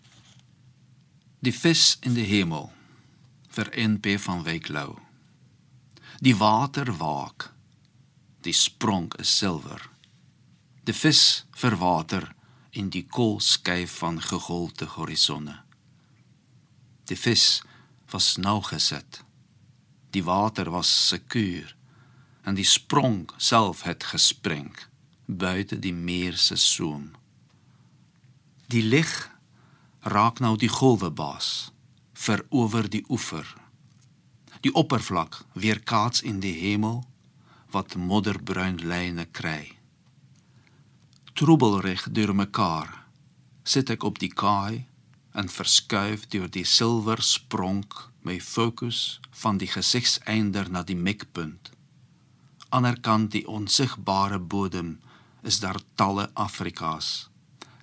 Die 1.44 1.52
vis 1.52 1.98
in 2.00 2.14
die 2.16 2.24
hemel 2.24 2.70
vir 3.52 3.68
NP 3.76 4.14
van 4.22 4.46
Wyk 4.46 4.70
Lou. 4.72 4.94
Die 6.24 6.32
water 6.40 6.88
waak. 6.96 7.50
Die 8.46 8.54
sprong 8.56 9.10
is 9.20 9.34
silwer. 9.42 9.82
Die 10.88 10.94
vis 10.96 11.44
vir 11.60 11.76
water 11.82 12.30
in 12.72 12.88
die 12.94 13.02
koolskyf 13.04 13.98
van 14.00 14.22
gegolte 14.24 14.88
horisonne. 14.94 15.58
Die 17.12 17.18
vis 17.18 17.60
was 18.14 18.38
nou 18.40 18.62
gesit. 18.70 19.20
Die 20.16 20.24
water 20.24 20.72
was 20.72 20.94
sekuur 21.10 21.76
en 22.48 22.56
die 22.56 22.68
sprong 22.68 23.28
self 23.36 23.84
het 23.84 24.08
gespring 24.14 24.72
buite 25.26 25.76
die 25.76 25.92
meer 25.92 26.40
se 26.40 26.56
soem. 26.56 27.10
Die 28.72 28.86
lig 28.86 29.33
raak 30.04 30.40
nou 30.44 30.56
die 30.60 30.68
golwe 30.68 31.08
baas 31.10 31.72
vir 32.12 32.44
oor 32.50 32.88
die 32.92 33.04
oever. 33.08 33.46
Die 34.60 34.72
oppervlak 34.72 35.40
weer 35.52 35.80
kaats 35.80 36.20
in 36.22 36.40
die 36.44 36.52
hemel 36.60 37.02
wat 37.72 37.96
modderbruin 37.96 38.82
lyne 38.84 39.24
kry. 39.32 39.74
Troebelreg 41.32 42.04
deur 42.12 42.34
mekaar 42.36 42.92
sit 43.64 43.90
ek 43.90 44.04
op 44.04 44.20
die 44.20 44.30
kaai 44.30 44.84
en 45.32 45.48
verskuif 45.48 46.28
deur 46.28 46.50
die 46.52 46.66
silwer 46.68 47.24
spronk 47.24 47.96
my 48.28 48.36
fokus 48.40 49.20
van 49.42 49.58
die 49.58 49.68
gesigseinder 49.72 50.68
na 50.70 50.84
die 50.84 50.96
mikpunt. 50.96 51.72
Anderkant 52.68 53.32
die 53.32 53.46
onsigbare 53.48 54.38
bodem 54.38 54.98
is 55.42 55.60
daar 55.64 55.80
talle 55.96 56.28
Afrikas, 56.34 57.28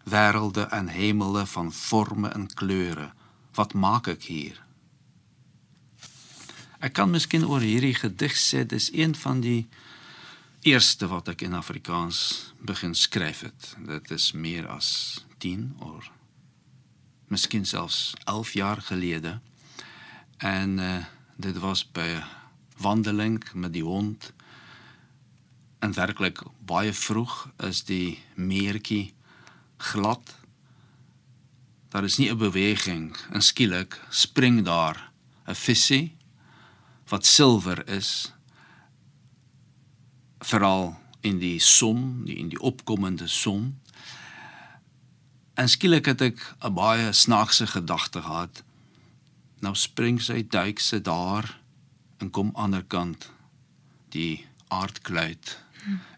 wêrelde 0.03 0.67
en 0.69 0.87
hemele 0.87 1.45
van 1.45 1.71
forme 1.73 2.29
en 2.29 2.47
kleure. 2.53 3.11
Wat 3.53 3.73
maak 3.73 4.07
ek 4.07 4.23
hier? 4.23 4.61
Ek 6.81 6.93
kan 6.97 7.11
miskien 7.13 7.45
oor 7.45 7.61
hierdie 7.61 7.93
gedig 7.93 8.33
sê 8.37 8.63
dis 8.65 8.89
een 8.93 9.13
van 9.15 9.41
die 9.43 9.67
eerste 10.65 11.07
wat 11.09 11.29
ek 11.29 11.43
in 11.45 11.53
Afrikaans 11.53 12.53
begin 12.61 12.95
skryf 12.97 13.43
het. 13.45 13.75
Dit 13.85 14.11
is 14.11 14.31
meer 14.33 14.67
as 14.69 15.21
10 15.37 15.75
of 15.79 16.09
miskien 17.31 17.65
selfs 17.65 18.13
11 18.25 18.53
jaar 18.53 18.81
gelede. 18.81 19.39
En 20.37 20.77
uh, 20.77 21.05
dit 21.37 21.57
was 21.57 21.85
by 21.91 22.19
wandeling 22.77 23.39
met 23.53 23.73
die 23.73 23.85
hond. 23.85 24.33
En 25.79 25.93
werklik 25.93 26.41
baie 26.65 26.93
vroeg 26.93 27.49
is 27.57 27.83
die 27.85 28.19
meertjie 28.35 29.13
glad. 29.81 30.35
Daar 31.89 32.03
is 32.03 32.17
nie 32.17 32.29
'n 32.29 32.37
beweging. 32.37 33.17
En 33.31 33.41
skielik 33.41 33.99
spring 34.09 34.63
daar 34.63 35.11
'n 35.47 35.55
visie 35.55 36.15
wat 37.07 37.25
silwer 37.25 37.87
is 37.87 38.31
veral 40.39 40.99
in 41.19 41.37
die 41.37 41.59
son, 41.59 42.21
in 42.25 42.49
die 42.49 42.59
opkomende 42.59 43.27
son. 43.27 43.79
En 45.53 45.69
skielik 45.69 46.05
het 46.05 46.21
ek 46.21 46.55
'n 46.59 46.73
baie 46.73 47.11
snaakse 47.11 47.67
gedagte 47.67 48.21
gehad. 48.21 48.63
Nou 49.59 49.75
spring 49.75 50.21
sy 50.21 50.47
duik 50.47 50.79
se 50.79 51.01
daar 51.01 51.59
en 52.17 52.29
kom 52.29 52.49
ander 52.53 52.83
kant 52.83 53.29
die 54.09 54.45
aardkluit 54.67 55.57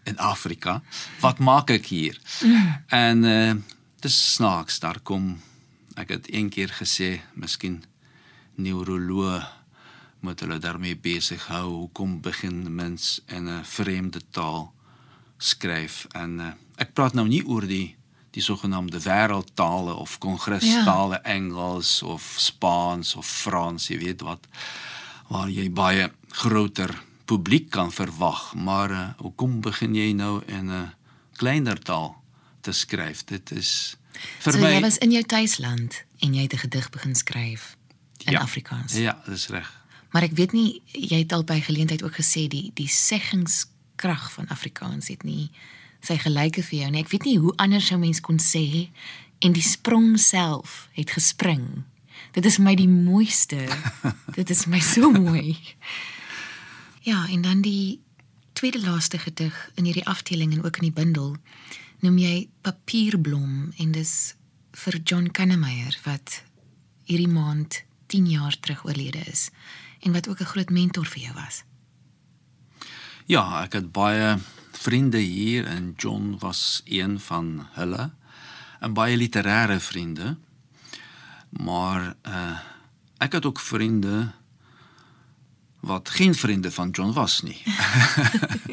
in 0.04 0.18
Afrika. 0.18 0.82
Wat 1.20 1.40
maak 1.40 1.70
ek 1.70 1.86
hier? 1.86 2.20
En 2.88 3.24
eh 3.24 3.50
uh, 3.50 3.56
dis 4.04 4.34
snaaks 4.34 4.80
daar 4.80 5.00
kom 5.00 5.40
ek 5.96 6.10
het 6.10 6.26
een 6.34 6.50
keer 6.50 6.74
gesê, 6.76 7.22
miskien 7.34 7.84
neuroloog 8.56 9.46
moet 10.20 10.40
hulle 10.40 10.58
daarmee 10.58 10.96
besig 10.96 11.48
hou. 11.48 11.70
Hoekom 11.70 12.22
begin 12.22 12.76
mens 12.76 13.22
in 13.26 13.48
'n 13.50 13.64
vreemde 13.64 14.22
taal 14.32 14.74
skryf? 15.38 16.06
En 16.12 16.40
uh, 16.40 16.52
ek 16.76 16.94
praat 16.94 17.14
nou 17.14 17.28
nie 17.28 17.46
oor 17.46 17.68
die 17.68 17.96
die 18.34 18.42
sogenaamde 18.42 19.00
wêreldtale 19.00 19.94
of 19.94 20.18
kongrestale 20.18 21.20
ja. 21.22 21.24
Engels 21.24 22.02
of 22.02 22.34
Spaans 22.38 23.16
of 23.16 23.28
Frans, 23.28 23.88
jy 23.88 23.98
weet 23.98 24.22
wat 24.22 24.48
waar 25.28 25.50
jy 25.50 25.70
baie 25.70 26.12
groter 26.30 27.04
publiek 27.26 27.70
kan 27.70 27.92
verwag, 27.92 28.54
maar 28.56 28.92
uh, 28.92 29.10
hoekom 29.18 29.62
begin 29.62 29.96
jy 29.96 30.12
nou 30.12 30.42
in 30.46 30.66
'n 30.66 30.70
uh, 30.70 30.90
kleiner 31.40 31.80
taal 31.80 32.16
te 32.62 32.72
skryf? 32.72 33.24
Dit 33.24 33.52
is 33.52 33.96
vir 34.40 34.54
so, 34.54 34.60
my 34.60 34.74
jy 34.74 34.82
was 34.82 34.98
in 34.98 35.12
jou 35.12 35.24
tuisland 35.24 36.04
en 36.20 36.34
jy 36.34 36.42
het 36.42 36.54
'n 36.54 36.64
gedig 36.68 36.90
begin 36.90 37.16
skryf 37.16 37.78
in 38.26 38.32
ja, 38.32 38.40
Afrikaans. 38.40 38.94
Ja, 38.94 39.22
dis 39.26 39.48
reg. 39.48 39.84
Maar 40.12 40.24
ek 40.24 40.36
weet 40.38 40.52
nie 40.52 40.82
jy 40.92 41.24
het 41.24 41.34
al 41.34 41.44
by 41.44 41.60
geleentheid 41.60 42.04
ook 42.04 42.16
gesê 42.16 42.48
die 42.48 42.72
die 42.74 42.88
seggingskrag 42.88 44.32
van 44.32 44.48
Afrikaans 44.48 45.08
het 45.08 45.24
nie 45.24 45.50
sy 46.02 46.18
gelyke 46.18 46.64
vir 46.64 46.80
jou 46.80 46.92
nie. 46.92 47.02
Ek 47.02 47.10
weet 47.10 47.26
nie 47.26 47.38
hoe 47.40 47.54
anders 47.56 47.88
sou 47.88 48.00
mens 48.00 48.20
kon 48.20 48.40
sê 48.40 48.90
en 49.40 49.56
die 49.56 49.66
sprong 49.66 50.20
self 50.20 50.88
het 50.92 51.16
gespring. 51.16 51.84
Dit 52.32 52.46
is 52.46 52.58
my 52.58 52.76
die 52.76 52.90
mooiste. 52.90 53.68
Dit 54.38 54.50
is 54.50 54.66
my 54.66 54.80
so 54.80 55.12
mooi. 55.12 55.58
Ja, 57.04 57.28
en 57.28 57.42
dan 57.42 57.62
die 57.62 58.00
tweede 58.54 58.80
laaste 58.80 59.18
gedig 59.20 59.72
in 59.76 59.84
hierdie 59.84 60.06
afdeling 60.08 60.54
en 60.54 60.64
ook 60.64 60.78
in 60.80 60.88
die 60.88 60.96
bundel 60.96 61.36
noem 62.00 62.18
jy 62.18 62.48
Papierblom 62.64 63.74
en 63.76 63.92
dis 63.92 64.36
vir 64.72 64.96
John 65.04 65.28
Kannemeyer 65.32 65.98
wat 66.06 66.38
hierdie 67.04 67.28
maand 67.28 67.82
10 68.08 68.30
jaar 68.32 68.56
terug 68.60 68.86
oorlede 68.88 69.20
is 69.28 69.50
en 70.00 70.16
wat 70.16 70.30
ook 70.32 70.40
'n 70.40 70.52
groot 70.54 70.70
mentor 70.70 71.06
vir 71.06 71.22
jou 71.22 71.34
was. 71.34 71.64
Ja, 73.26 73.64
ek 73.64 73.74
het 73.74 73.92
baie 73.92 74.38
vriende 74.72 75.20
hier 75.20 75.68
en 75.68 75.94
John 75.98 76.38
was 76.40 76.82
een 76.86 77.20
van 77.20 77.68
hulle. 77.72 78.12
En 78.80 78.94
baie 78.94 79.18
literêre 79.18 79.80
vriende. 79.80 80.38
Maar 81.50 82.16
uh 82.24 82.60
ek 83.18 83.32
het 83.32 83.46
ook 83.46 83.60
vriende 83.60 84.32
wat 85.84 86.10
geen 86.10 86.36
vriende 86.36 86.72
van 86.72 86.90
John 86.90 87.14
was 87.14 87.42
nie. 87.42 87.62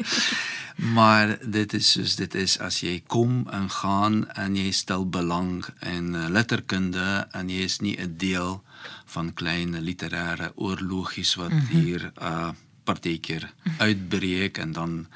maar 0.95 1.37
dit 1.49 1.73
is 1.73 1.91
soos 1.91 2.15
dit 2.15 2.35
is 2.35 2.55
as 2.59 2.79
jy 2.79 3.01
kom 3.07 3.43
en 3.51 3.67
gaan 3.69 4.23
en 4.39 4.55
jy 4.55 4.71
stel 4.71 5.03
belang 5.09 5.65
in 5.83 6.15
uh, 6.15 6.29
letterkunde 6.31 7.27
en 7.35 7.51
jy 7.51 7.67
is 7.67 7.79
nie 7.83 7.97
'n 7.99 8.15
deel 8.17 8.63
van 9.11 9.33
klein 9.33 9.75
literêre 9.83 10.51
oorlogies 10.55 11.35
wat 11.35 11.51
mm 11.51 11.59
-hmm. 11.59 11.79
hier 11.79 12.11
uh 12.21 12.51
partykeer 12.83 13.53
uitbreek 13.77 14.57
en 14.57 14.71
dan 14.71 15.07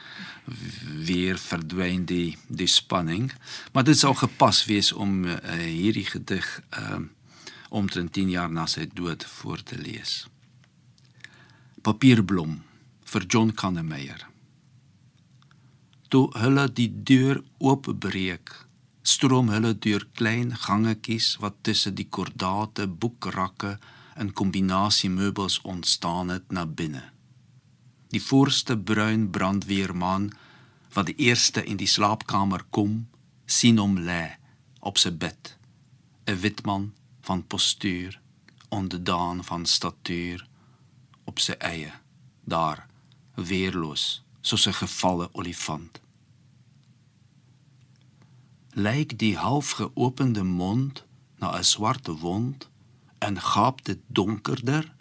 weer 1.05 1.37
verdwyn 1.37 2.05
die 2.05 2.37
die 2.47 2.67
spanning. 2.67 3.31
Maar 3.73 3.83
dit 3.83 3.97
sou 3.97 4.15
gepas 4.15 4.65
wees 4.65 4.91
om 4.91 5.25
uh, 5.25 5.33
hierdie 5.57 6.05
gedig 6.05 6.61
uh 6.77 6.99
omtrent 7.69 8.13
10 8.13 8.29
jaar 8.29 8.51
na 8.51 8.65
sy 8.65 8.87
dood 8.93 9.25
voor 9.25 9.63
te 9.63 9.77
lees. 9.77 10.27
Papierblom 11.85 12.53
vir 13.05 13.25
John 13.29 13.51
Kannemeyer. 13.53 14.23
Toe 16.09 16.31
hulle 16.41 16.63
die 16.79 16.87
deur 17.09 17.43
oopbreek 17.61 18.53
stroom 19.05 19.51
hulle 19.53 19.75
deur 19.85 20.07
klein 20.17 20.55
gangetjies 20.63 21.27
wat 21.43 21.59
tussen 21.67 21.93
die 21.99 22.07
kordate 22.17 22.87
boekrakke 23.03 23.75
in 24.23 24.31
kombinasie 24.33 25.11
meubels 25.13 25.59
ontstaan 25.73 26.33
het 26.33 26.49
na 26.49 26.63
binne. 26.65 27.03
Die 28.09 28.23
voorste 28.29 28.79
bruin 28.93 29.29
brandweerman 29.37 30.31
wat 30.97 31.11
die 31.11 31.17
eerste 31.27 31.61
in 31.61 31.77
die 31.77 31.91
slaapkamer 31.91 32.65
kom, 32.71 32.97
sien 33.45 33.77
hom 33.77 34.01
lê 34.09 34.23
op 34.81 34.97
sy 34.97 35.13
bed. 35.13 35.53
'n 36.25 36.41
Wit 36.41 36.65
man 36.65 36.89
van 37.29 37.45
postuur, 37.45 38.17
onderdaan 38.73 39.45
van 39.53 39.69
statuur 39.69 40.47
op 41.25 41.39
sy 41.39 41.55
eie, 41.59 41.91
daar 42.43 42.87
weerloos 43.35 44.23
soos 44.41 44.67
'n 44.67 44.73
gevalle 44.73 45.29
olifant. 45.33 45.99
Lyk 48.73 49.19
die 49.19 49.37
halfgeopende 49.37 50.43
mond 50.43 51.03
na 51.39 51.57
'n 51.57 51.63
swart 51.63 52.07
wond 52.07 52.69
en 53.19 53.41
gaap 53.41 53.85
dit 53.85 53.99
donkerder 54.07 54.93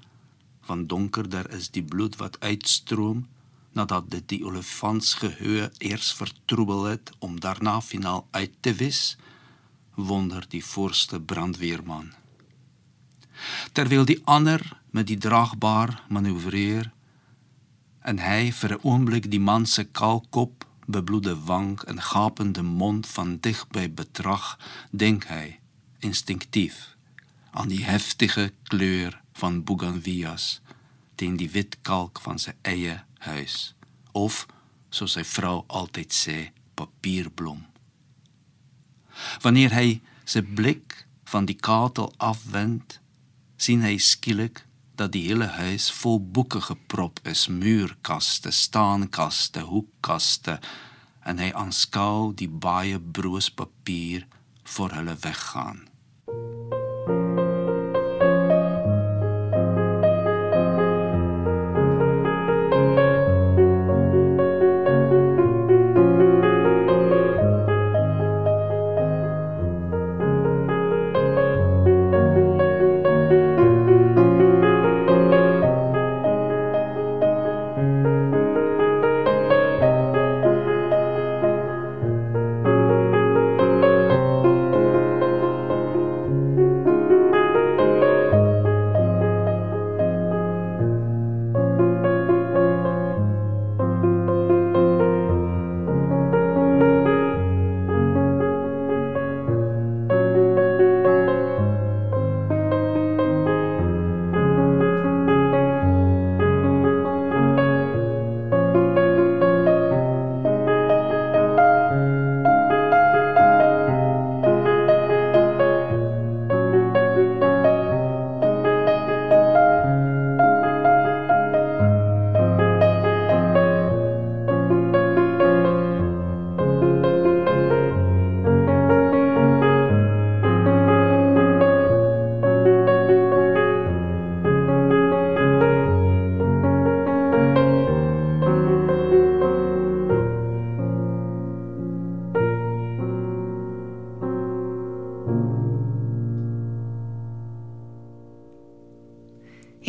want 0.66 0.88
donkerder 0.88 1.50
is 1.50 1.70
die 1.70 1.82
bloed 1.82 2.16
wat 2.16 2.40
uitstroom 2.40 3.26
nadat 3.72 4.10
dit 4.10 4.28
die 4.28 4.44
olifantsgehoor 4.46 5.70
eers 5.78 6.12
vertroebel 6.14 6.84
het 6.84 7.10
om 7.18 7.40
daarna 7.40 7.80
finaal 7.80 8.26
uit 8.30 8.52
te 8.60 8.74
wis 8.74 9.16
wonder 9.94 10.44
die 10.48 10.64
voorste 10.64 11.20
brandweerman 11.20 12.12
terwyl 13.72 14.04
die 14.04 14.20
ander 14.24 14.62
met 14.90 15.06
die 15.06 15.18
draagbaar 15.18 16.02
manoeuvreer 16.08 16.90
en 18.04 18.18
hy 18.18 18.52
vir 18.52 18.72
'n 18.72 18.82
oomblik 18.82 19.30
die 19.30 19.40
man 19.40 19.66
se 19.66 19.84
kaalkop 19.84 20.64
bebloede 20.86 21.44
wang 21.44 21.80
en 21.82 22.00
gapende 22.00 22.62
mond 22.62 23.06
van 23.06 23.38
dichtby 23.40 23.88
betrag, 23.90 24.58
denk 24.90 25.24
hy 25.24 25.58
instinktief 25.98 26.96
aan 27.50 27.68
die 27.68 27.84
heftige 27.84 28.52
kleur 28.62 29.20
van 29.32 29.64
bougainvilleas 29.64 30.60
teen 31.14 31.36
die 31.36 31.50
wit 31.50 31.78
kalk 31.82 32.20
van 32.20 32.38
sy 32.38 32.52
eie 32.62 32.98
huis. 33.18 33.74
Of 34.12 34.46
soos 34.90 35.14
sy 35.16 35.24
vrou 35.24 35.62
altyd 35.66 36.12
sê 36.12 36.38
papierblom. 36.74 37.64
Wanneer 39.42 39.74
hy 39.74 40.00
sy 40.26 40.42
blik 40.42 41.06
van 41.30 41.46
die 41.46 41.58
katel 41.58 42.12
afwend 42.18 42.98
sien 43.56 43.84
hy 43.86 43.96
skielik 43.98 44.64
dat 44.94 45.12
die 45.14 45.24
hele 45.26 45.46
huis 45.58 45.88
vol 45.92 46.20
boeke 46.20 46.60
geprop 46.62 47.20
is, 47.26 47.48
muurkaste, 47.48 48.52
staankaste, 48.54 49.64
hoekkaste 49.66 50.58
en 51.24 51.40
hy 51.42 51.50
aanskou 51.56 52.34
die 52.36 52.48
baie 52.48 53.00
broos 53.00 53.50
papier 53.50 54.26
voor 54.76 54.94
hulle 54.98 55.16
weggaan. 55.24 55.84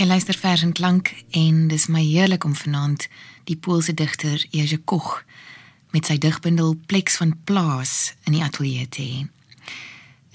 Luister 0.05 0.37
vers 0.37 0.61
en 0.61 0.71
klank 0.71 1.13
en 1.29 1.67
dis 1.67 1.85
my 1.87 2.01
heerlik 2.03 2.43
om 2.43 2.55
vanaand 2.55 3.07
die 3.43 3.55
Poolse 3.57 3.93
digter 3.93 4.45
Jerzy 4.49 4.77
Koch 4.83 5.23
met 5.95 6.05
sy 6.05 6.17
digbundel 6.21 6.75
Pleks 6.85 7.15
van 7.17 7.31
Plaas 7.47 8.13
in 8.27 8.35
die 8.35 8.43
ateljee 8.43 8.89
te 8.89 9.01
hê. 9.01 9.21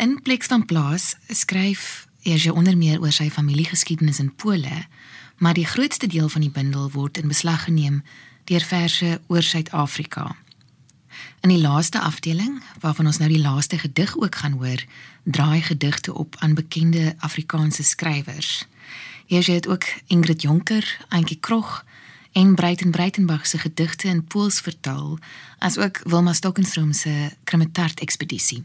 In 0.03 0.17
Pleks 0.23 0.51
van 0.51 0.65
Plaas 0.65 1.15
skryf 1.29 2.09
Jerzy 2.27 2.51
onder 2.51 2.77
meer 2.77 2.99
oor 3.01 3.13
sy 3.15 3.29
familiegeskiedenis 3.31 4.19
in 4.19 4.33
Pole, 4.35 4.87
maar 5.39 5.55
die 5.55 5.67
grootste 5.67 6.09
deel 6.11 6.29
van 6.29 6.47
die 6.47 6.55
bundel 6.55 6.91
word 6.91 7.21
in 7.23 7.31
beslag 7.31 7.69
geneem 7.69 8.03
deur 8.51 8.65
verse 8.65 9.21
oor 9.29 9.43
Suid-Afrika. 9.43 10.33
In 11.41 11.53
die 11.53 11.61
laaste 11.61 12.01
afdeling, 12.01 12.59
waarvan 12.81 13.07
ons 13.07 13.23
nou 13.23 13.31
die 13.31 13.43
laaste 13.43 13.79
gedig 13.79 14.17
ook 14.17 14.43
gaan 14.43 14.59
hoor, 14.59 14.83
draai 15.25 15.63
gedigte 15.63 16.15
op 16.15 16.37
aan 16.39 16.59
bekende 16.59 17.15
Afrikaanse 17.19 17.83
skrywers. 17.83 18.67
Hier 19.31 19.47
het 19.47 19.69
ook 19.69 19.85
Ingrid 20.07 20.43
Jonker, 20.43 20.99
Antjie 21.09 21.39
Krog 21.41 21.85
en 22.33 22.55
Breiten 22.55 22.91
Breitenberg 22.91 23.47
se 23.47 23.59
gedigte 23.59 24.09
in 24.09 24.25
Pools 24.25 24.61
vertaal, 24.61 25.19
asook 25.59 26.01
Wilma 26.05 26.33
Stokenstroom 26.33 26.93
se 26.93 27.31
Krimetart 27.45 28.01
ekspedisie. 28.01 28.61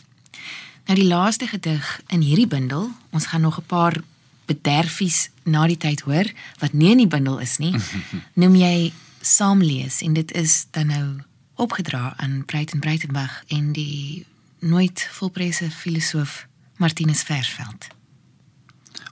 Nou 0.85 0.97
die 0.99 1.07
laaste 1.07 1.47
gedig 1.47 2.01
in 2.07 2.21
hierdie 2.21 2.47
bundel, 2.47 2.89
ons 3.09 3.25
gaan 3.25 3.41
nog 3.41 3.59
'n 3.59 3.65
paar 3.65 4.01
bederfies 4.45 5.29
na 5.43 5.67
die 5.67 5.77
tyd 5.77 6.01
hoor 6.01 6.31
wat 6.57 6.73
nie 6.73 6.91
in 6.91 6.97
die 6.97 7.13
bundel 7.13 7.39
is 7.39 7.57
nie. 7.57 7.75
Noem 8.41 8.55
jy 8.55 8.93
saamlees 9.21 10.01
en 10.01 10.13
dit 10.13 10.31
is 10.31 10.65
dan 10.71 10.87
nou 10.87 11.21
opgedra 11.55 12.13
aan 12.17 12.45
Breiten 12.45 12.79
Breitenberg 12.79 13.43
en 13.47 13.71
die 13.71 14.25
nooit 14.59 15.07
volprese 15.11 15.71
filosoof 15.71 16.47
Martinus 16.77 17.21
Versveld. 17.21 17.87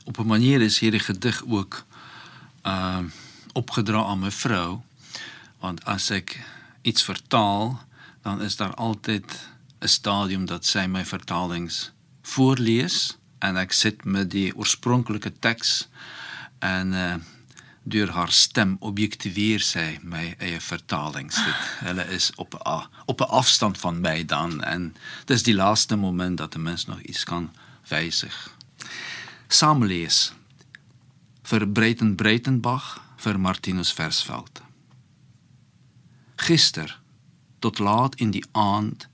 Op 0.04 0.18
'n 0.18 0.28
manier 0.28 0.62
is 0.62 0.80
hierdie 0.80 1.00
gedig 1.00 1.44
ook 1.48 1.86
uh 2.64 3.00
aan 3.54 4.20
my 4.20 4.32
vrou 4.32 4.82
want 5.60 5.86
as 5.86 6.10
ek 6.10 6.40
iets 6.82 7.04
vertaal 7.04 7.84
dan 8.22 8.42
is 8.42 8.56
daar 8.56 8.74
altyd 8.74 9.48
'n 9.80 9.88
stadium 9.88 10.46
dat 10.46 10.66
sy 10.66 10.86
my 10.86 11.06
vertalings 11.06 11.92
voorlees 12.22 13.18
en 13.40 13.58
ek 13.58 13.72
sit 13.72 14.04
met 14.04 14.32
die 14.32 14.56
oorspronklike 14.56 15.34
teks 15.40 15.88
en 16.60 16.94
uh 16.94 17.16
haar 18.10 18.32
stem 18.32 18.78
objektiveer 18.80 19.60
sy 19.60 20.00
my 20.02 20.36
eie 20.40 20.60
vertalings. 20.62 21.36
Dit 21.84 22.08
is 22.10 22.32
op 22.36 22.56
a, 22.68 22.90
op 23.06 23.22
afstand 23.22 23.78
van 23.78 24.00
my 24.02 24.26
dan 24.26 24.64
en 24.64 24.96
dis 25.26 25.44
die 25.44 25.56
laaste 25.56 25.96
moment 25.96 26.38
dat 26.38 26.56
'n 26.56 26.62
mens 26.62 26.86
nog 26.86 27.02
iets 27.02 27.24
kan 27.24 27.52
wysig. 27.88 28.56
Saamlees 29.54 30.32
vir 31.46 31.64
Breiten 31.70 32.16
Breitenbach 32.18 32.86
vir 33.22 33.38
Martinus 33.38 33.92
Versveld. 33.94 34.64
Gister 36.42 36.96
tot 37.62 37.78
laat 37.78 38.16
in 38.16 38.32
die 38.34 38.42
aand 38.58 39.06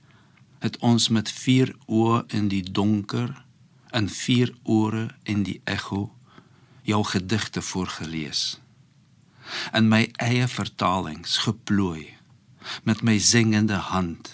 het 0.64 0.78
ons 0.80 1.10
met 1.12 1.28
vier 1.28 1.74
oë 1.84 2.22
in 2.38 2.48
die 2.48 2.62
donker 2.64 3.34
en 3.92 4.08
vier 4.08 4.54
ore 4.64 5.02
in 5.28 5.42
die 5.44 5.58
ekko 5.68 6.06
jou 6.88 7.02
gedigte 7.10 7.60
voorgeles. 7.60 8.44
In 9.76 9.92
my 9.92 10.06
eie 10.24 10.48
vertalings 10.48 11.36
geplooi 11.44 12.14
met 12.88 13.04
my 13.04 13.18
singende 13.18 13.82
hand 13.92 14.32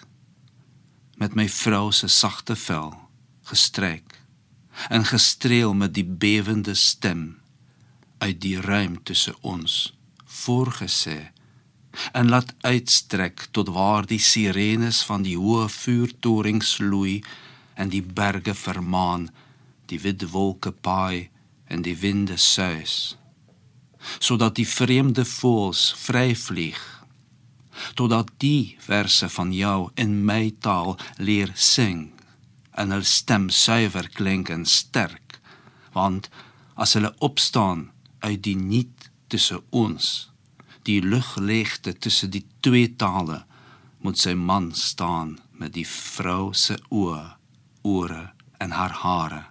met 1.19 1.35
my 1.35 1.49
vrou 1.51 1.91
se 1.91 2.07
sagte 2.07 2.55
vel 2.69 2.95
gestryk 3.51 4.16
en 4.89 5.05
gestreel 5.05 5.75
met 5.75 5.95
die 5.95 6.05
bewende 6.05 6.75
stem 6.75 7.39
uit 8.19 8.41
die 8.41 8.61
ruimte 8.61 9.03
tussen 9.03 9.37
ons 9.41 9.95
voorgesê 10.25 11.19
en 12.13 12.29
laat 12.29 12.55
uitstrek 12.61 13.49
tot 13.51 13.69
waar 13.69 14.07
die 14.07 14.21
sirenes 14.21 15.03
van 15.09 15.25
die 15.25 15.37
hoë 15.41 15.69
vuurtorings 15.73 16.77
loei 16.79 17.21
en 17.75 17.93
die 17.93 18.03
berge 18.03 18.55
vermaan 18.55 19.29
die 19.91 20.01
wit 20.01 20.27
wolke 20.33 20.73
paai 20.73 21.29
en 21.73 21.83
die 21.87 21.97
winde 22.01 22.37
suis 22.37 23.17
sodat 24.19 24.57
die 24.61 24.69
vreemde 24.69 25.25
voëls 25.25 25.89
vry 26.05 26.29
vlieg 26.47 26.83
totdat 27.95 28.31
die 28.43 28.77
verse 28.81 29.29
van 29.29 29.53
jou 29.53 29.79
in 29.95 30.21
my 30.25 30.53
taal 30.61 30.97
leer 31.19 31.53
sing 31.55 32.07
en 32.77 32.95
hul 32.95 33.05
stem 33.05 33.49
suiwer 33.51 34.09
klink 34.15 34.53
en 34.53 34.67
sterk 34.67 35.41
want 35.97 36.31
as 36.75 36.95
hulle 36.99 37.15
opstaan 37.25 37.91
uit 38.21 38.43
die 38.45 38.57
niet 38.57 39.11
tussen 39.33 39.63
ons 39.71 40.31
die 40.87 41.01
lugleegte 41.03 41.97
tussen 41.99 42.31
die 42.31 42.45
twee 42.61 42.93
tale 42.97 43.43
moet 44.05 44.21
sy 44.21 44.37
man 44.39 44.71
staan 44.75 45.37
met 45.59 45.73
die 45.75 45.87
vrou 45.89 46.53
se 46.55 46.77
oë 46.95 47.23
ore 47.87 48.23
en 48.63 48.71
haar 48.71 48.95
hare. 49.03 49.43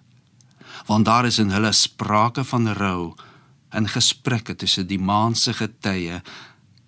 Want 0.87 1.05
daar 1.05 1.25
is 1.25 1.39
in 1.39 1.51
hulle 1.51 1.71
sprake 1.73 2.43
van 2.43 2.69
rou 2.77 3.13
en 3.69 3.89
gesprekke 3.91 4.55
tussen 4.55 4.87
die 4.87 4.99
maan 4.99 5.35
se 5.35 5.53
getye 5.53 6.21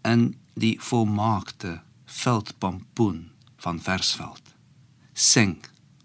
in 0.08 0.30
die 0.56 0.78
volmaakte 0.82 1.80
veldpampoen 2.06 3.28
van 3.63 3.82
versveld. 3.84 4.41
Sing 5.13 5.58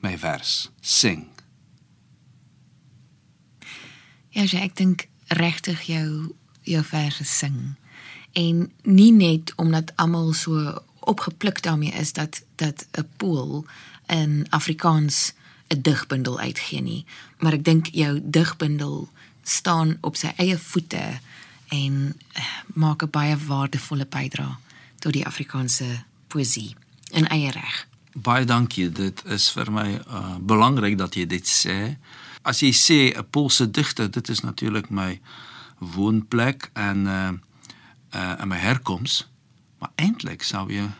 my 0.02 0.16
vers. 0.18 0.70
Sing. 0.80 1.28
Ja 4.32 4.44
ek 4.44 4.76
dink 4.76 5.06
regtig 5.28 5.86
jou 5.88 6.32
jou 6.62 6.82
verse 6.86 7.24
sing. 7.24 7.74
En 8.32 8.70
nie 8.82 9.12
net 9.12 9.52
omdat 9.56 9.92
almal 9.96 10.32
so 10.32 10.82
opgepluk 11.00 11.62
daarmee 11.62 11.92
is 11.92 12.12
dat 12.12 12.42
dat 12.56 12.86
'n 12.98 13.08
pool 13.16 13.66
in 14.06 14.46
Afrikaans 14.50 15.32
'n 15.68 15.82
digbundel 15.82 16.38
uitgee 16.38 16.80
nie 16.82 17.04
maar 17.42 17.58
ek 17.58 17.64
dink 17.66 17.90
jou 17.90 18.20
digbundel 18.22 19.08
staan 19.42 19.96
op 20.00 20.16
sy 20.16 20.30
eie 20.38 20.58
voete 20.58 21.18
en 21.74 21.94
eh, 22.32 22.44
maak 22.74 23.02
'n 23.02 23.10
baie 23.10 23.36
waardevolle 23.36 24.06
bydrae 24.06 24.56
tot 24.98 25.12
die 25.12 25.26
Afrikaanse 25.26 26.04
poësie 26.26 26.76
in 27.10 27.26
eie 27.28 27.50
reg. 27.50 27.86
Baie 28.12 28.44
dankie. 28.44 28.90
Dit 28.92 29.22
is 29.24 29.48
vir 29.56 29.70
my 29.72 29.88
uh, 29.96 30.36
belangrik 30.40 30.98
dat 31.00 31.14
jy 31.16 31.24
dit 31.26 31.48
sê. 31.48 31.96
As 32.44 32.60
jy 32.60 32.72
sê 32.72 32.98
'n 33.16 33.26
Poolse 33.30 33.70
digter, 33.70 34.10
dit 34.10 34.28
is 34.28 34.40
natuurlik 34.40 34.90
my 34.90 35.20
woonplek 35.78 36.70
en 36.74 37.06
uh 37.06 37.32
uh 38.12 38.40
en 38.40 38.48
my 38.48 38.56
herkoms, 38.56 39.28
maar 39.78 39.90
eintlik 39.96 40.42
sou 40.42 40.68
jy 40.68 40.90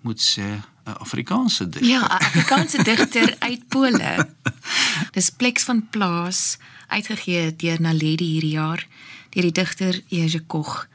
moet 0.00 0.20
sê 0.20 0.62
'n 0.86 0.96
Afrikaanse 0.98 1.68
digter. 1.68 1.90
Ja, 1.90 2.00
'n 2.00 2.24
Afrikaanse 2.24 2.82
digter 2.82 3.36
uit 3.38 3.68
Pole. 3.68 4.28
Dis 5.16 5.30
Pleks 5.30 5.64
van 5.64 5.88
Plaas 5.88 6.58
uitgegee 6.86 7.56
deur 7.56 7.80
Naledi 7.80 8.24
hierdie 8.24 8.56
jaar 8.56 8.86
deur 9.30 9.42
die 9.42 9.52
digter 9.52 10.00
Jerzy 10.06 10.40
Koch. 10.46 10.86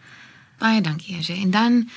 Baie 0.58 0.82
dankie 0.82 1.15
Jerzy. 1.15 1.41
En 1.41 1.52
dan 1.52 1.89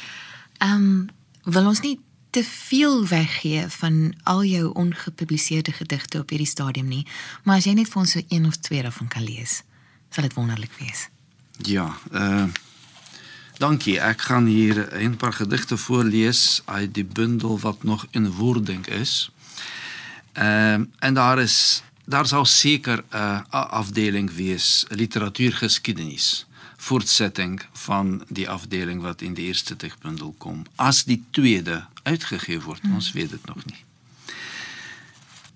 ehm 0.59 0.73
um, 0.73 1.09
wil 1.45 1.67
ons 1.67 1.81
nie 1.81 2.01
te 2.31 2.45
veel 2.45 3.07
weggee 3.07 3.65
van 3.69 4.15
al 4.23 4.45
jou 4.45 4.73
ongepubliseerde 4.73 5.73
gedigte 5.73 6.19
op 6.19 6.29
hierdie 6.29 6.49
stadium 6.49 6.89
nie, 6.89 7.07
maar 7.43 7.57
as 7.57 7.67
jy 7.67 7.75
net 7.75 7.89
vir 7.89 8.03
ons 8.03 8.17
so 8.17 8.23
een 8.29 8.47
of 8.47 8.57
twee 8.57 8.83
daarvan 8.83 9.09
kan 9.09 9.25
lees, 9.25 9.63
sal 10.11 10.27
dit 10.27 10.35
wonderlik 10.35 10.73
wees. 10.79 11.09
Ja, 11.67 11.97
uh 12.13 12.49
Dankie. 13.61 13.99
Ek 14.01 14.21
gaan 14.21 14.47
hier 14.47 14.89
'n 14.97 15.17
paar 15.17 15.33
gedigte 15.33 15.77
voorlees 15.77 16.63
uit 16.65 16.95
die 16.95 17.05
bundel 17.05 17.61
wat 17.61 17.83
nog 17.83 18.07
in 18.11 18.31
wording 18.33 18.87
is. 18.87 19.31
Ehm 20.33 20.85
en 20.99 21.15
daar 21.15 21.39
is 21.39 21.83
daar 22.05 22.27
sou 22.27 22.45
seker 22.47 23.05
uh, 23.15 23.41
afdeling 23.51 24.31
wees 24.35 24.85
literatuurgeskiedenis 24.89 26.47
voortsetting 26.77 27.63
van 27.73 28.25
die 28.29 28.49
afdeling 28.49 29.03
wat 29.03 29.21
in 29.21 29.35
die 29.35 29.47
eerste 29.47 29.77
digbundel 29.77 30.35
kom 30.39 30.65
as 30.77 31.05
die 31.05 31.23
tweede 31.31 31.85
uitgegee 32.03 32.61
word 32.61 32.83
hmm. 32.83 32.95
ons 32.95 33.13
weet 33.13 33.31
dit 33.31 33.47
nog 33.47 33.65
nie 33.65 33.85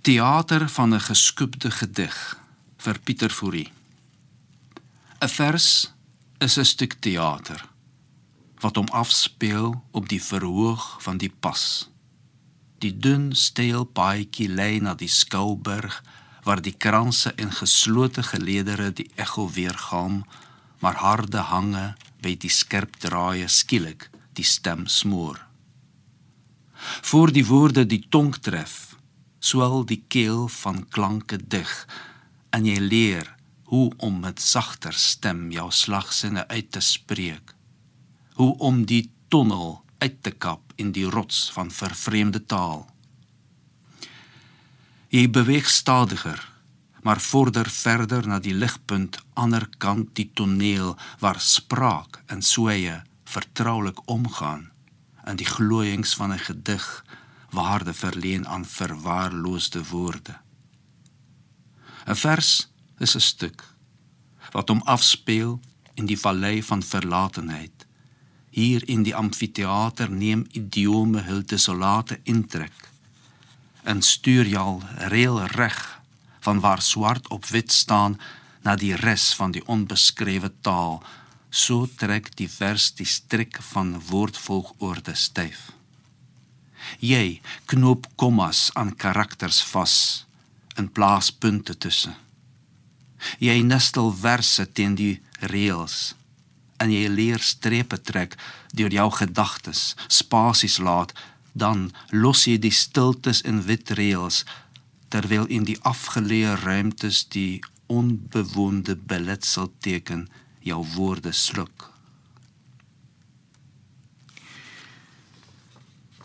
teater 0.02 0.68
van 0.68 0.94
'n 0.94 1.00
geskoopte 1.00 1.70
gedig 1.70 2.18
vir 2.76 2.98
Pieter 2.98 3.30
Fourie 3.30 3.72
'n 5.20 5.28
vers 5.28 5.92
is 6.38 6.58
'n 6.58 6.64
stuk 6.64 6.92
teater 7.00 7.68
wat 8.60 8.76
hom 8.76 8.88
afspeel 8.88 9.84
op 9.90 10.08
die 10.08 10.22
verhoog 10.22 11.02
van 11.02 11.16
die 11.16 11.32
pas 11.40 11.88
die 12.78 12.98
dun 12.98 13.32
steel 13.34 13.84
paadjie 13.84 14.48
lei 14.48 14.80
na 14.80 14.94
die 14.94 15.08
skouberg 15.08 16.02
waar 16.44 16.60
die 16.60 16.76
kranse 16.76 17.32
en 17.40 17.52
geslote 17.52 18.22
geledere 18.22 18.90
die 18.92 19.08
ekko 19.16 19.48
weergaan, 19.50 20.22
maar 20.84 21.00
harde 21.00 21.40
hange 21.48 21.94
by 22.20 22.34
die 22.36 22.52
skerp 22.52 22.98
draaie 23.00 23.48
skielik 23.48 24.10
die 24.36 24.44
stem 24.44 24.86
smoor. 24.86 25.40
Voor 26.84 27.32
die 27.32 27.46
woorde 27.46 27.86
die 27.86 28.02
tong 28.08 28.34
tref, 28.36 28.96
swel 29.38 29.84
die 29.84 30.02
keel 30.08 30.48
van 30.48 30.84
klanke 30.88 31.38
dig 31.38 31.72
en 32.54 32.66
jy 32.68 32.78
leer 32.80 33.30
hoe 33.72 33.92
om 33.96 34.20
met 34.20 34.40
sagter 34.40 34.92
stem 34.92 35.48
jou 35.52 35.70
slagsinne 35.72 36.46
uit 36.48 36.70
te 36.70 36.80
spreek. 36.80 37.54
Hoe 38.38 38.52
om 38.58 38.84
die 38.84 39.10
tonnel 39.28 39.80
uit 39.98 40.22
te 40.22 40.30
kap 40.30 40.72
in 40.76 40.92
die 40.92 41.06
rots 41.10 41.48
van 41.54 41.70
vervreemde 41.70 42.44
taal. 42.44 42.84
Jy 45.08 45.30
beweeg 45.30 45.70
stadiger, 45.70 46.40
maar 47.02 47.20
vorder 47.20 47.70
verder 47.70 48.26
na 48.28 48.38
die 48.42 48.54
ligpunt 48.54 49.20
ander 49.34 49.66
kant 49.78 50.14
die 50.18 50.30
toneel 50.34 50.94
waar 51.22 51.40
spraak 51.40 52.22
en 52.26 52.42
soeye 52.42 53.02
vertroulik 53.24 54.00
omgaan 54.10 54.73
in 55.26 55.36
die 55.36 55.46
glooiings 55.46 56.14
van 56.14 56.32
'n 56.32 56.38
gedig 56.38 57.04
waarde 57.50 57.94
verleen 57.94 58.48
aan 58.48 58.66
verwaarloosde 58.66 59.88
woorde. 59.88 60.36
'n 62.06 62.14
Vers 62.14 62.68
is 62.98 63.14
'n 63.14 63.20
stuk 63.20 63.74
wat 64.50 64.68
hom 64.68 64.82
afspeel 64.82 65.60
in 65.94 66.06
die 66.06 66.18
vallei 66.18 66.62
van 66.62 66.82
verlatenheid. 66.82 67.86
Hier 68.50 68.88
in 68.88 69.02
die 69.02 69.14
amfitheater 69.14 70.10
neem 70.10 70.46
idiome 70.50 71.20
hul 71.20 71.42
desolate 71.42 72.20
intrek 72.22 72.90
en 73.82 74.02
stuur 74.02 74.46
jou 74.46 74.80
reël 74.96 75.46
reg 75.46 76.00
van 76.40 76.60
waar 76.60 76.82
swart 76.82 77.28
op 77.28 77.46
wit 77.46 77.72
staan 77.72 78.20
na 78.62 78.76
die 78.76 78.94
res 78.94 79.34
van 79.34 79.50
die 79.50 79.66
onbeskrewe 79.66 80.52
taal 80.60 81.02
so 81.54 81.86
trek 82.00 82.32
die 82.38 82.48
vers 82.50 82.90
die 82.98 83.06
strik 83.06 83.60
van 83.70 83.94
woordvolgorde 84.10 85.14
styf. 85.14 85.70
Jy 86.98 87.40
knoop 87.70 88.08
kommas 88.20 88.70
aan 88.74 88.90
karakters 89.04 89.62
vas 89.70 89.94
in 90.76 90.90
plaas 90.90 91.30
punte 91.30 91.76
tussen. 91.78 92.16
Jy 93.38 93.62
nestel 93.62 94.10
verse 94.18 94.66
teen 94.72 94.98
die 94.98 95.14
reëls 95.54 96.14
en 96.82 96.90
jy 96.90 97.06
leer 97.08 97.40
strepe 97.40 98.00
trek 98.02 98.34
deur 98.74 98.92
jou 98.92 99.06
gedagtes 99.20 99.94
spasies 100.10 100.80
laat 100.82 101.14
dan 101.54 101.86
los 102.10 102.48
jy 102.50 102.58
die 102.58 102.74
stiltes 102.74 103.44
in 103.46 103.62
wit 103.68 103.94
reëls 103.94 104.42
terwyl 105.14 105.46
in 105.46 105.64
die 105.68 105.78
afgeleë 105.86 106.58
ruimtes 106.64 107.22
die 107.36 107.62
onbewoonde 107.86 108.98
beletsel 109.12 109.70
teken 109.86 110.26
jou 110.64 110.86
woorde 110.94 111.32
sluk. 111.32 111.90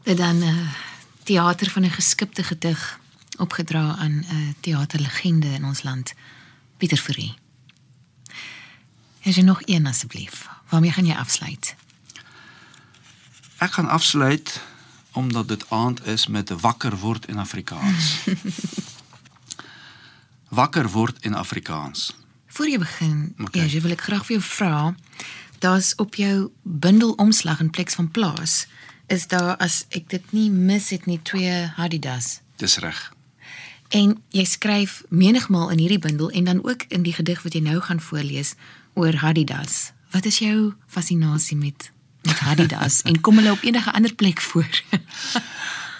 Dit 0.03 0.17
dan 0.17 0.37
'n 0.37 0.41
uh, 0.41 0.59
eh, 0.59 0.73
teater 1.23 1.69
van 1.69 1.83
'n 1.83 1.89
geskipte 1.89 2.43
gedig 2.43 2.99
opgedra 3.37 3.95
aan 3.95 4.11
'n 4.11 4.25
uh, 4.31 4.53
teaterlegende 4.59 5.47
in 5.47 5.65
ons 5.65 5.83
land, 5.83 6.13
Pieter 6.77 6.97
Fourie. 6.97 7.33
Is 9.19 9.35
jy 9.35 9.41
nog 9.41 9.61
een 9.65 9.87
asseblief? 9.87 10.47
Waarmee 10.69 10.91
gaan 10.91 11.05
jy 11.05 11.15
afsluit? 11.15 11.75
Ek 13.57 13.71
gaan 13.71 13.89
afsluit 13.89 14.61
omdat 15.11 15.47
dit 15.47 15.69
aand 15.69 16.05
is 16.05 16.27
met 16.27 16.49
wakker 16.49 16.97
word 16.97 17.25
in 17.27 17.37
Afrikaans. 17.37 18.23
wakker 20.61 20.89
word 20.89 21.17
in 21.19 21.33
Afrikaans. 21.33 22.18
Voor 22.49 22.69
jy 22.69 22.79
begin, 22.81 23.35
okay. 23.39 23.67
jy 23.69 23.81
wil 23.81 23.93
ek 23.93 24.01
graag 24.07 24.25
vir 24.25 24.39
jou 24.39 24.45
vra, 24.45 24.95
daar's 25.61 25.93
op 26.01 26.15
jou 26.17 26.49
bundel 26.63 27.13
omslag 27.21 27.59
in 27.61 27.69
plek 27.69 27.91
van 27.93 28.09
plaas, 28.11 28.65
is 29.07 29.27
daar 29.29 29.55
as 29.61 29.83
ek 29.93 30.09
dit 30.09 30.33
nie 30.33 30.49
mis 30.49 30.89
het 30.89 31.05
nie 31.05 31.19
twee 31.23 31.53
Hadidas. 31.77 32.39
Dis 32.57 32.79
reg. 32.81 32.97
En 33.89 34.17
jy 34.33 34.45
skryf 34.45 35.03
menigmal 35.09 35.69
in 35.73 35.81
hierdie 35.81 36.01
bundel 36.01 36.29
en 36.29 36.49
dan 36.49 36.63
ook 36.65 36.85
in 36.89 37.05
die 37.05 37.13
gedig 37.13 37.41
wat 37.45 37.53
jy 37.53 37.61
nou 37.65 37.79
gaan 37.85 38.01
voorlees 38.01 38.53
oor 38.93 39.21
Hadidas. 39.21 39.91
Wat 40.13 40.25
is 40.25 40.41
jou 40.41 40.73
fascinasie 40.87 41.57
met 41.57 41.91
met 42.27 42.39
Adidas 42.51 43.01
en 43.07 43.21
kom 43.21 43.37
hulle 43.39 43.51
op 43.51 43.61
enige 43.63 43.91
ander 43.91 44.13
plek 44.13 44.41
voor? 44.41 44.69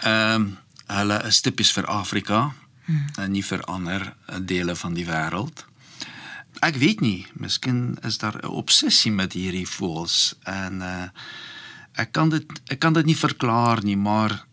Ehm 0.01 0.33
um, 0.33 0.57
hulle 0.89 1.21
is 1.29 1.41
tipies 1.45 1.69
vir 1.71 1.85
Afrika 1.85 2.53
hmm. 2.85 3.05
en 3.21 3.31
nie 3.31 3.43
vir 3.45 3.61
ander 3.69 4.15
dele 4.41 4.75
van 4.75 4.93
die 4.97 5.05
wêreld. 5.05 5.68
Ek 6.59 6.75
weet 6.75 6.99
nie, 6.99 7.27
miskien 7.39 7.97
is 8.03 8.17
daar 8.17 8.35
'n 8.41 8.47
obsessie 8.47 9.11
met 9.11 9.33
hierdie 9.33 9.67
voels 9.67 10.35
en 10.43 10.81
uh 10.81 11.07
ek 11.95 12.11
kan 12.11 12.29
dit 12.29 12.45
ek 12.67 12.79
kan 12.79 12.93
dit 12.93 13.05
nie 13.05 13.17
verklaar 13.17 13.83
nie, 13.83 13.97
maar 13.97 14.45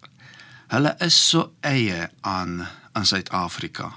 hulle 0.68 0.94
is 0.98 1.28
so 1.28 1.52
eie 1.60 2.08
aan 2.20 2.66
aan 2.92 3.06
Suid-Afrika. 3.06 3.92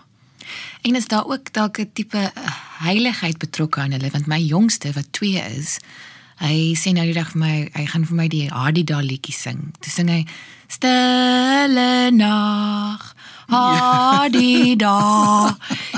En 0.82 0.96
is 0.96 1.08
daar 1.08 1.26
ook 1.26 1.54
dalk 1.54 1.80
'n 1.80 1.90
tipe 1.94 2.18
eh, 2.18 2.32
heiligheid 2.80 3.38
betrokke 3.38 3.80
aan 3.80 3.92
hulle 3.92 4.10
want 4.10 4.28
my 4.28 4.42
jongste 4.42 4.94
wat 4.94 5.08
2 5.12 5.58
is, 5.58 5.80
Hy 6.40 6.72
sê 6.80 6.94
nou 6.96 7.04
die 7.04 7.14
dag 7.14 7.34
vir 7.34 7.42
my, 7.42 7.56
hy 7.76 7.86
gaan 7.86 8.06
vir 8.08 8.16
my 8.16 8.28
die 8.32 8.46
Hadida 8.48 9.02
liedjie 9.04 9.36
sing. 9.36 9.74
Toe 9.84 9.92
sing 9.92 10.08
hy 10.08 10.22
Stille 10.70 12.12
nag. 12.14 13.16
Hadida. 13.50 14.98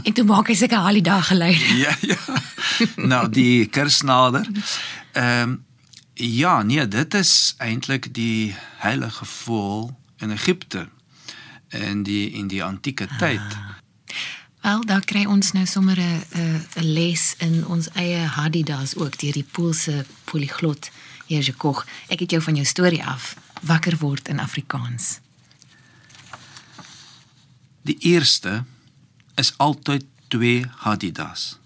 en 0.04 0.14
toe 0.14 0.26
maak 0.26 0.48
hy 0.48 0.56
seker 0.56 0.78
Hadida 0.78 1.22
geluid. 1.22 1.60
ja, 1.84 1.96
ja. 2.02 2.18
Nou 2.96 3.30
die 3.30 3.66
kersnader. 3.66 4.48
Ehm 5.12 5.50
um, 5.50 5.60
ja, 6.22 6.62
nee, 6.62 6.88
dit 6.88 7.14
is 7.14 7.56
eintlik 7.58 8.14
die 8.14 8.56
heilige 8.78 9.26
vol 9.26 9.90
in 10.22 10.32
Egipte 10.32 10.90
in 11.70 12.04
die 12.04 12.32
in 12.32 12.48
die 12.48 12.64
antieke 12.64 13.08
tyd. 13.18 13.40
Ah. 13.40 13.80
Wel, 14.62 14.86
daar 14.86 15.06
kry 15.06 15.26
ons 15.26 15.52
nou 15.52 15.66
sommer 15.66 15.98
'n 15.98 16.22
'n 16.76 16.94
les 16.94 17.34
in 17.38 17.66
ons 17.68 17.90
eie 17.94 18.28
Hadidas 18.28 18.96
ook 18.96 19.18
deur 19.20 19.34
die 19.34 19.48
Poolse 19.52 20.06
poliglot 20.24 20.92
Jerzy 21.26 21.54
Koch. 21.58 21.86
Ek 22.08 22.20
het 22.20 22.32
jou 22.32 22.42
van 22.42 22.56
jou 22.56 22.66
storie 22.66 23.04
af 23.04 23.36
wakker 23.62 23.98
word 23.98 24.28
in 24.28 24.40
Afrikaans. 24.40 25.21
Die 27.82 27.98
eerste 28.00 28.64
is 29.36 29.54
altyd 29.58 30.06
twee 30.28 30.66
Hadidas 30.86 31.58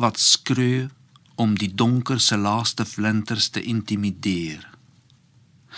wat 0.00 0.18
skreeu 0.18 0.88
om 1.34 1.52
die 1.58 1.68
donker 1.74 2.20
se 2.20 2.36
laaste 2.36 2.84
flinters 2.88 3.48
te 3.48 3.62
intimideer. 3.62 4.64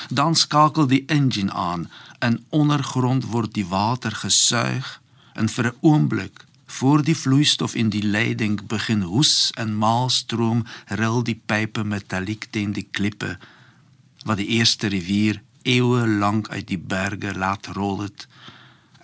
Dan 0.08 0.34
skakel 0.38 0.86
die 0.86 1.02
engine 1.06 1.52
aan 1.52 1.90
en 2.18 2.38
ondergrond 2.48 3.26
word 3.34 3.52
die 3.58 3.66
water 3.66 4.14
gesuig 4.22 5.00
en 5.34 5.50
'n 5.50 5.74
oomblik 5.80 6.44
voor 6.66 7.02
die 7.02 7.16
vloeistof 7.16 7.74
in 7.74 7.90
die 7.90 8.02
leiding 8.02 8.66
begin 8.66 9.02
hoes 9.02 9.50
en 9.54 9.76
maalstroom 9.76 10.64
ril 10.86 11.22
die 11.22 11.40
pype 11.46 11.84
metalliek 11.84 12.46
teen 12.50 12.72
die 12.72 12.88
klippe 12.90 13.38
wat 14.24 14.36
die 14.36 14.46
eerste 14.58 14.86
rivier 14.86 15.42
eeue 15.62 16.06
lank 16.06 16.48
uit 16.48 16.66
die 16.68 16.78
berge 16.78 17.34
laat 17.34 17.66
rol 17.66 18.00
het 18.00 18.26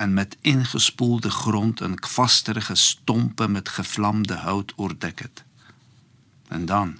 en 0.00 0.14
met 0.16 0.36
ingespoelde 0.40 1.30
grond 1.30 1.80
en 1.80 1.98
kvasterige 2.00 2.74
stompe 2.74 3.48
met 3.48 3.68
gevlamde 3.68 4.34
hout 4.46 4.72
oordek 4.76 5.20
het. 5.26 5.44
En 6.48 6.66
dan 6.66 6.98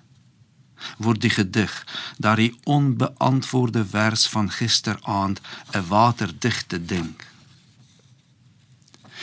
word 0.97 1.21
die 1.21 1.31
gedig 1.31 1.73
daardie 2.17 2.55
onbeantwoorde 2.65 3.85
vers 3.87 4.29
van 4.29 4.51
gisteraand 4.51 5.41
'n 5.73 5.87
waterdigte 5.89 6.85
ding 6.85 7.17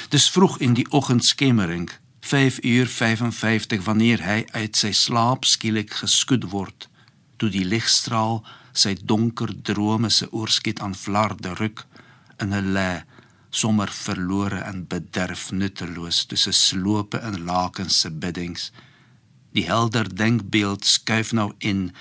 Dis 0.10 0.30
vroeg 0.30 0.60
in 0.60 0.74
die 0.74 0.86
oggendskemering, 0.90 1.90
5 2.20 2.64
uur 2.64 2.88
55 2.88 3.84
wanneer 3.84 4.22
hy 4.24 4.46
uit 4.52 4.76
sy 4.76 4.92
slaap 4.96 5.44
skielik 5.46 5.92
geskud 6.02 6.48
word, 6.54 6.88
toe 7.38 7.50
die 7.52 7.66
ligstraal 7.66 8.40
sy 8.72 8.94
donker 9.04 9.52
drome 9.68 10.10
se 10.14 10.30
oorskiet 10.32 10.80
aan 10.86 10.96
flarde 10.96 11.54
ruk 11.60 11.84
in 12.40 12.54
'n 12.54 12.72
lê 12.78 13.04
sommer 13.58 13.90
verlore 13.92 14.60
en 14.70 14.86
bederf 14.88 15.52
nutteloos 15.52 16.26
tussen 16.26 16.54
slope 16.54 17.18
en 17.18 17.44
lakens 17.44 18.00
se 18.00 18.12
biddings. 18.12 18.72
Die 19.52 19.66
helder 19.66 20.16
denkbeeld 20.16 20.86
skuif 20.86 21.32
nou 21.32 21.52
in 21.58 21.92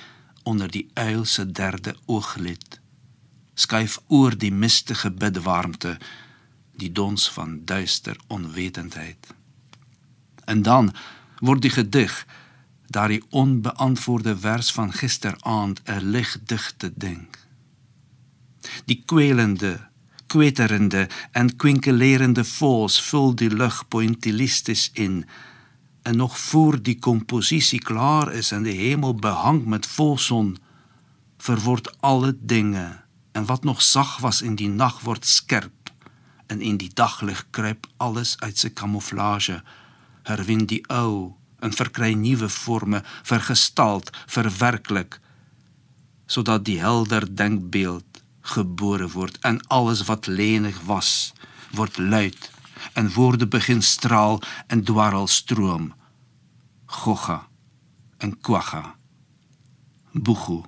onder 0.43 0.71
die 0.71 0.87
uil 0.95 1.25
se 1.25 1.47
derde 1.51 1.97
ooglid. 2.07 2.81
Skuif 3.55 3.99
oor 4.07 4.37
die 4.37 4.53
mistige 4.53 5.11
bidwarmte 5.11 5.97
die 6.77 6.93
dons 6.93 7.31
van 7.33 7.61
duister 7.65 8.19
onwetendheid. 8.27 9.33
En 10.45 10.63
dan 10.63 10.93
word 11.41 11.63
die 11.63 11.73
gedig 11.73 12.27
daardie 12.87 13.23
onbeantwoorde 13.31 14.37
vers 14.39 14.73
van 14.73 14.93
gisteraand 14.93 15.81
'n 15.85 16.11
ligdigte 16.11 16.93
ding. 16.95 17.29
Die 18.85 19.03
kwelende, 19.07 19.86
kweterende 20.27 21.09
en 21.33 21.57
kwinkelerende 21.57 22.45
vols 22.45 23.01
vul 23.09 23.35
die 23.35 23.51
lug 23.51 23.89
pointillisties 23.89 24.91
in. 24.93 25.25
En 26.03 26.17
nog 26.17 26.39
voor 26.39 26.83
die 26.83 26.99
komposisie 26.99 27.81
klaar 27.81 28.33
is 28.33 28.51
en 28.51 28.63
die 28.63 28.79
hemel 28.79 29.15
behang 29.15 29.65
met 29.65 29.87
volson 29.87 30.57
verword 31.39 31.91
alle 32.01 32.37
dinge 32.41 33.05
en 33.33 33.47
wat 33.47 33.65
nog 33.65 33.83
sag 33.83 34.19
was 34.19 34.43
in 34.43 34.55
die 34.57 34.69
nag 34.69 35.01
word 35.01 35.27
skerp 35.27 35.91
en 36.47 36.61
in 36.61 36.77
die 36.77 36.91
daglig 36.95 37.47
kruip 37.51 37.87
alles 37.97 38.37
uit 38.41 38.59
sy 38.59 38.71
kamouflage 38.71 39.61
herwin 40.27 40.65
die 40.71 40.83
ou 40.89 41.35
en 41.65 41.73
verkry 41.73 42.13
nuwe 42.19 42.49
forme, 42.53 43.03
vergestalt, 43.23 44.11
verwerklik 44.27 45.21
sodat 46.27 46.65
die 46.67 46.79
helder 46.83 47.27
denkbeeld 47.37 48.16
gebore 48.55 49.09
word 49.15 49.39
en 49.49 49.61
alles 49.67 50.05
wat 50.09 50.27
lenig 50.27 50.79
was 50.89 51.33
word 51.75 51.99
luid 51.99 52.51
en 52.93 53.13
woorde 53.13 53.49
begin 53.49 53.83
straal 53.83 54.41
en 54.67 54.85
dwarrel 54.85 55.27
stroom 55.27 55.93
gogga 56.87 57.49
en 58.19 58.41
kwagga 58.41 58.95
bugu 60.13 60.63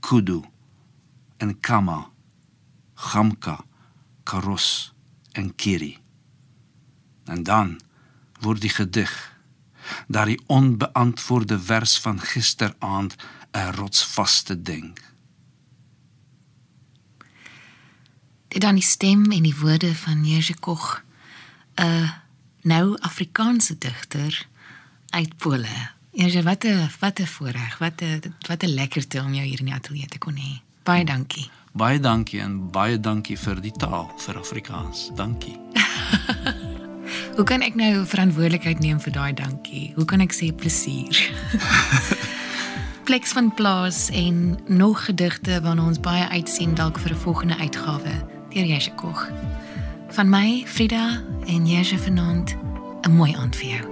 kudu 0.00 0.40
en 1.36 1.60
kama 1.60 2.10
gamka 2.94 3.64
karos 4.22 4.92
en 5.32 5.54
kiri. 5.54 5.98
En 7.24 7.42
dan 7.42 7.80
word 8.40 8.60
die 8.60 8.70
gedig 8.70 9.12
daardie 10.06 10.40
onbeantwoorde 10.46 11.60
vers 11.60 11.98
van 12.00 12.20
gisteraand 12.20 13.16
'n 13.52 13.72
rotsvaste 13.74 14.62
ding 14.62 14.98
dit 18.50 18.60
dan 18.60 18.74
die 18.74 18.84
stem 18.84 19.30
en 19.30 19.42
die 19.46 19.54
woorde 19.54 19.94
van 19.94 20.24
Jerzy 20.26 20.54
Koch 20.60 21.02
'n 21.74 22.10
nou 22.62 22.96
Afrikaanse 23.00 23.78
digter 23.78 24.46
uit 25.10 25.36
Pole. 25.36 25.76
Jerzy, 26.10 26.42
wat 26.42 26.64
'n 26.64 26.90
wat 27.00 27.20
'n 27.20 27.26
voorreg, 27.26 27.78
wat 27.78 28.02
'n 28.02 28.34
wat 28.48 28.62
'n 28.62 28.74
lekkerte 28.74 29.22
om 29.22 29.34
jou 29.34 29.46
hier 29.46 29.58
in 29.58 29.64
die 29.64 29.74
ateljee 29.74 30.06
te 30.06 30.18
kon 30.18 30.34
hê. 30.36 30.60
Baie 30.82 31.04
dankie. 31.04 31.50
Baie 31.72 32.00
dankie 32.00 32.40
en 32.40 32.70
baie 32.70 33.00
dankie 33.00 33.38
vir 33.38 33.60
die 33.60 33.72
taal 33.72 34.12
vir 34.16 34.38
Afrikaans. 34.38 35.10
Dankie. 35.14 35.58
Hoe 37.36 37.44
kan 37.44 37.60
ek 37.60 37.74
nou 37.74 38.06
verantwoordelikheid 38.06 38.78
neem 38.78 39.00
vir 39.00 39.12
daai 39.12 39.34
dankie? 39.34 39.92
Hoe 39.94 40.04
kan 40.04 40.20
ek 40.20 40.32
sê 40.32 40.52
plesier? 40.54 41.32
Plex 43.08 43.32
van 43.32 43.54
Plaas 43.54 44.08
en 44.08 44.58
nog 44.66 45.04
gedigte 45.04 45.60
waarna 45.60 45.86
ons 45.86 46.00
baie 46.00 46.28
uitsien 46.28 46.74
dalk 46.74 46.98
vir 46.98 47.10
'n 47.12 47.16
volgende 47.16 47.56
uitgawe 47.56 48.39
deur 48.52 48.64
Jesje 48.64 48.94
Koch. 48.94 49.28
Van 50.10 50.28
my, 50.28 50.62
Frida 50.66 51.20
en 51.46 51.66
Jesje 51.66 51.98
vanaand, 51.98 52.56
'n 53.02 53.10
mooi 53.10 53.34
aand 53.34 53.56
vir 53.56 53.68
jou. 53.68 53.89